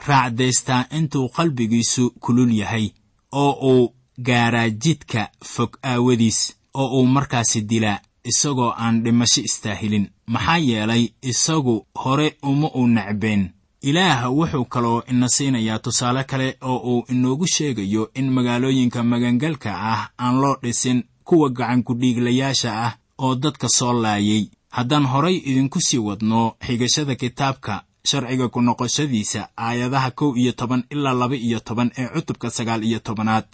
raacdaystaa 0.08 0.86
intuu 0.97 1.30
qalbigiisu 1.30 2.12
kulul 2.19 2.52
yahay 2.60 2.89
oo 3.32 3.52
uu 3.71 3.93
gaaraa 4.28 4.69
jidka 4.69 5.30
fog 5.43 5.78
aawadiis 5.84 6.39
oo 6.73 6.88
uu 7.00 7.06
markaasi 7.06 7.62
dilaa 7.69 8.00
isagoo 8.23 8.73
aan 8.78 9.04
dhimasho 9.04 9.41
istaahilin. 9.41 10.10
Maxaa 10.28 10.58
yeelay 10.58 11.04
isagu 11.21 11.88
hore 12.04 12.38
uma 12.43 12.67
uu 12.76 12.88
nacbeen 12.88 13.50
ilaah 13.81 14.31
wuxuu 14.33 14.65
kaloo 14.65 15.03
ina 15.09 15.29
siinayaa 15.29 15.79
tusaale 15.79 16.23
kale 16.23 16.57
oo 16.61 16.77
uu 16.77 17.05
inoogu 17.09 17.47
sheegayo 17.47 18.09
in 18.15 18.29
magaalooyinka 18.31 19.03
magangalka 19.03 19.71
ah 19.91 20.09
aan 20.19 20.39
loo 20.41 20.55
dhisin 20.63 21.03
kuwa 21.23 21.49
gacankudhiiglayaasha 21.49 22.71
ah 22.85 22.91
oo 23.17 23.35
dadka 23.35 23.69
soo 23.69 23.93
laayay. 23.93 24.45
Haddaan 24.69 25.05
horay 25.05 25.35
idinku 25.37 25.81
sii 25.81 25.97
wadno 25.97 26.53
xigashada 26.65 27.15
kitaabka 27.15 27.83
sharciga 28.05 28.47
ku 28.49 28.61
noqoshadiisa 28.61 29.49
aayadaha 29.57 30.11
kow 30.11 30.35
iyo 30.37 30.51
toban 30.51 30.83
ilaa 30.89 31.13
laba 31.13 31.35
iyo 31.35 31.59
toban 31.59 31.91
ee 31.97 32.07
cutubka 32.07 32.49
sagaal 32.49 32.83
iyo 32.83 32.99
tobanaad 32.99 33.45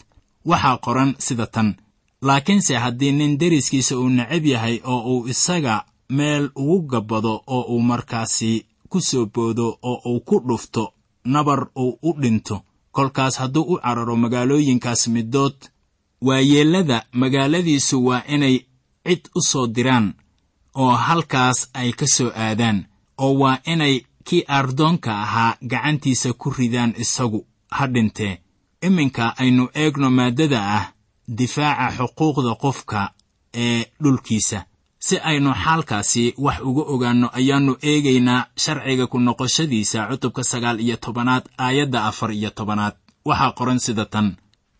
waxaa 0.45 0.77
qoran 0.77 1.15
sida 1.19 1.47
tan. 1.47 1.75
Laakiinse 2.21 2.75
haddii 2.75 3.11
nin 3.11 3.37
deriskiisa 3.37 3.97
uu 3.99 4.09
necab 4.09 4.45
yahay 4.45 4.79
oo 4.83 5.01
uu 5.19 5.27
isaga 5.27 5.85
meel 6.09 6.49
ugu 6.55 6.79
gabbado 6.87 7.41
oo 7.47 7.61
uu 7.61 7.81
markaasi 7.81 8.65
ku 8.93 8.99
soo 9.09 9.25
boodo 9.33 9.65
oo 9.89 9.97
uu 10.11 10.19
ku 10.27 10.35
dhufto 10.47 10.83
nabar 11.33 11.61
uu 11.83 11.93
u 12.07 12.09
dhinto. 12.21 12.57
Kolkaas 12.95 13.35
hadduu 13.41 13.65
u 13.73 13.75
cararo 13.83 14.15
magaalooyinkaas 14.23 15.01
middood 15.13 15.57
waayeellada 16.21 16.97
magaaladiisu 17.21 18.05
waa 18.07 18.23
inay 18.27 18.55
cid 19.05 19.23
u 19.35 19.41
soo 19.41 19.67
diraan 19.75 20.07
oo 20.81 20.91
halkaas 21.07 21.59
ay 21.79 21.91
ka 21.99 22.05
soo 22.15 22.31
aadaan 22.45 22.85
oo 23.23 23.33
waa 23.41 23.57
inay 23.73 23.95
kii 24.27 24.43
ardoonka 24.47 25.11
ahaa 25.23 25.57
gacantiisa 25.71 26.29
ku 26.33 26.49
ridaan 26.57 26.93
isagu 27.03 27.39
ha 27.77 27.87
dhintee 27.93 28.33
iminka 28.87 29.33
aynu 29.41 29.63
eegno 29.81 30.07
maaddada 30.17 30.59
ah 30.77 30.85
difaaca 31.37 31.95
xuquuqda 31.97 32.51
qofka 32.63 32.99
ee 33.63 33.85
dhulkiisa 34.03 34.59
si 35.05 35.15
aynu 35.29 35.51
xaalkaasi 35.63 36.23
wax 36.45 36.59
uga 36.69 36.83
ogaanno 36.93 37.27
ayaannu 37.39 37.73
eegaynaa 37.89 38.41
sharciga 38.63 39.05
ku 39.11 39.17
noqoshadiisa 39.27 39.99
cutubka 40.09 40.43
sagaal 40.51 40.77
iyo 40.85 40.95
tobanaad 41.05 41.43
aayadda 41.65 41.99
afar 42.09 42.31
iyo 42.39 42.49
tobanaad. 42.57 42.95
Waxaa 43.25 43.51
qoran 43.57 43.79
sida 43.85 44.05
tan. 44.13 44.27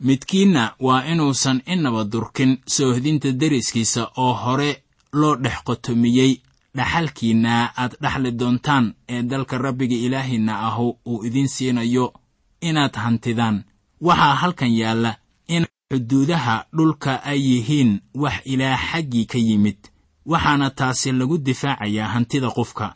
Midkiinna 0.08 0.64
waa 0.80 1.06
inuusan 1.12 1.62
inaba 1.74 2.04
durkin 2.04 2.52
soohdinta 2.76 3.32
deriskiisa 3.42 4.02
oo 4.24 4.34
hore 4.34 4.84
loo 5.20 5.36
dhex 5.44 5.58
qotomiyey. 5.68 6.32
Dhaxalkiinna 6.78 7.54
aad 7.82 7.94
dhaxli 8.02 8.32
doontaan 8.40 8.86
ee 9.14 9.22
dalka 9.32 9.58
rabbiga 9.58 9.96
ilaahiinna 10.06 10.54
ahu 10.68 10.88
uu 11.06 11.24
idiin 11.28 11.48
siinayo 11.56 12.14
inaad 12.62 12.96
hantidaan. 13.04 13.58
Waxaa 14.02 14.36
halkan 14.42 14.74
yaalla 14.80 15.12
in 15.48 15.66
xuduudaha 15.92 16.56
dhulka 16.78 17.12
ay 17.32 17.40
yihiin 17.50 17.92
wax 18.24 18.34
ilaah 18.46 18.82
xaggii 18.92 19.26
ka 19.32 19.38
yimid 19.38 19.78
waxaana 20.26 20.70
taasi 20.70 21.12
lagu 21.12 21.38
difaacayaa 21.38 22.08
hantida 22.14 22.50
qofka. 22.58 22.96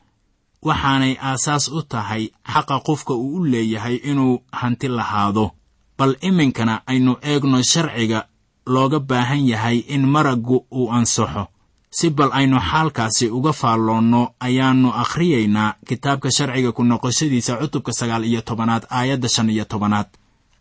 Waxaanay 0.67 1.13
aasaas 1.21 1.67
u 1.67 1.81
tahay 1.81 2.23
xaqa 2.53 2.79
qofka 2.87 3.13
uu 3.13 3.35
u 3.37 3.45
leeyahay 3.45 3.95
inuu 3.95 4.41
hanti 4.51 4.87
lahaado. 4.87 5.51
Bal 5.97 6.15
iminkana 6.21 6.81
aynu 6.91 7.13
eegno 7.21 7.61
sharciga 7.63 8.19
looga 8.65 8.99
baahan 8.99 9.47
yahay 9.47 9.77
in 9.87 10.03
maraggu 10.13 10.65
uu 10.71 10.91
ansaxo. 10.91 11.43
Si 11.89 12.09
bal 12.09 12.29
aynu 12.33 12.59
xaalkaasi 12.69 13.25
uga 13.37 13.53
faalloonno 13.53 14.21
ayaannu 14.39 14.89
akhriyaynaa 15.03 15.73
kitaabka 15.87 16.29
sharciga 16.31 16.71
ku 16.71 16.83
noqoshadiisa 16.83 17.57
cutubka 17.61 17.91
sagaal 17.99 18.23
iyo 18.25 18.41
tobanaad 18.41 18.83
aayadda 18.89 19.29
shan 19.29 19.49
iyo 19.49 19.65
tobanaad. 19.65 20.07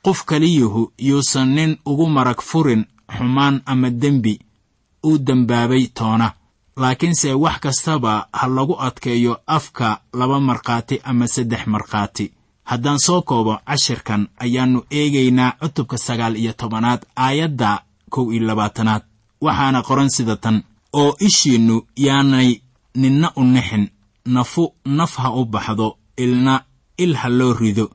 Qof 0.04 0.24
kaliyuhu 0.24 0.92
yuusan 0.98 1.48
nin 1.54 1.78
ugu 1.86 2.06
marag 2.08 2.40
furin 2.40 2.84
xumaan 3.16 3.62
ama 3.66 3.90
dembi 3.90 4.38
uu 5.04 5.18
dembaabay 5.18 5.86
toona 5.98 6.32
laakiinse 6.76 7.32
wax 7.34 7.58
kastaba 7.60 8.28
ha 8.32 8.46
lagu 8.48 8.74
adkeeyo 8.80 9.40
afka 9.46 10.00
laba 10.12 10.40
markhaati 10.40 11.00
ama 11.04 11.28
saddex 11.28 11.66
markhaati. 11.66 12.32
Haddaan 12.64 12.98
soo 12.98 13.22
koobo 13.22 13.58
cashirkan 13.66 14.28
ayaannu 14.38 14.80
eegaynaa 14.90 15.52
cutubka 15.60 15.98
sagaal 15.98 16.36
iyo 16.36 16.52
tobanaad 16.52 17.02
aayadda 17.16 17.82
kow 18.10 18.32
iyo 18.32 18.46
labaatanaad. 18.46 19.02
Waxaana 19.40 19.82
qoran 19.82 20.10
sida 20.10 20.36
tan 20.36 20.62
oo 20.92 21.16
ishiinnu 21.26 21.76
yaanay 21.96 22.60
ninna 22.94 23.32
u 23.36 23.44
nixin 23.44 23.88
nafu 24.26 24.74
naf 24.84 25.16
ha 25.16 25.30
u 25.30 25.44
baxdo 25.44 25.88
ilna 26.16 26.64
il 26.98 27.14
ha 27.16 27.28
loo 27.28 27.52
rido 27.52 27.90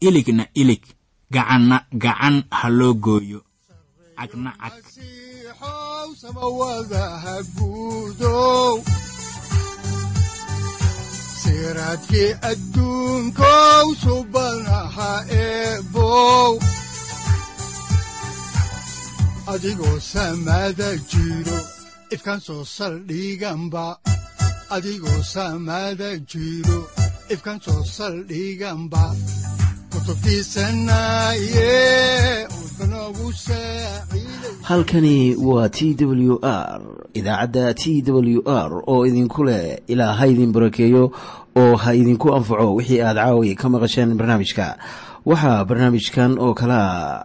iligna 0.00 0.44
ilig 0.54 0.82
gacanna 1.30 1.76
gacan 1.92 2.36
ha 2.50 2.68
loo 2.68 2.94
gooyo 2.94 3.40
cagna 4.18 4.50
cag 4.60 4.74
siraadkii 11.42 12.30
adduunkow 12.50 13.86
subanaha 14.02 15.12
eebow 15.44 16.52
adigoo 19.52 19.98
samada 20.12 20.90
jiro 21.10 21.58
ifkan 22.14 22.40
soo 22.46 22.64
saldhiganba 22.76 23.86
adigoo 24.76 25.20
samada 25.34 26.10
jiro 26.30 26.78
ifkan 27.34 27.58
soo 27.64 27.82
saldhiganba 27.96 29.04
halkani 34.70 35.34
waa 35.36 35.68
t 35.68 35.96
w 35.98 36.38
r 36.42 36.80
idaacadda 37.14 37.74
t 37.74 38.02
w 38.06 38.42
r 38.46 38.82
oo 38.86 39.06
idinku 39.06 39.44
leh 39.44 39.78
ilaa 39.88 40.12
ha 40.14 40.26
idin 40.26 40.52
barakeeyo 40.52 41.10
oo 41.56 41.76
ha 41.76 41.94
idinku 41.94 42.34
anfaco 42.34 42.74
wixii 42.74 43.00
aad 43.02 43.16
caawi 43.16 43.54
ka 43.54 43.68
maqasheen 43.68 44.14
barnaamijka. 44.14 44.78
Waxaa 45.26 45.64
barnaamijkan 45.64 46.38
oo 46.38 46.54
kalea 46.54 47.24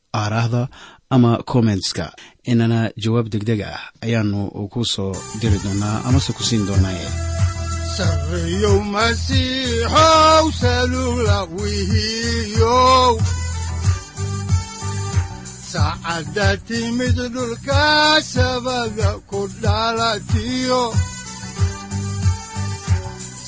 aaraahda 0.13 0.67
ama 1.15 1.31
kommentska 1.51 2.05
inana 2.51 2.79
jawaab 3.03 3.27
degdeg 3.33 3.61
ah 3.61 3.79
ayaanu 4.05 4.39
ku 4.73 4.81
soo 4.93 5.13
diri 5.41 5.59
doonaa 5.63 5.97
amase 6.07 6.31
ku 6.37 6.43
siin 6.43 6.63
doonaaye 6.67 7.07
sareyow 7.97 8.79
timid 16.67 17.15
dhulka 17.33 18.21
sabada 18.33 19.09
ku 19.29 19.47
dhalatiyo 19.63 20.83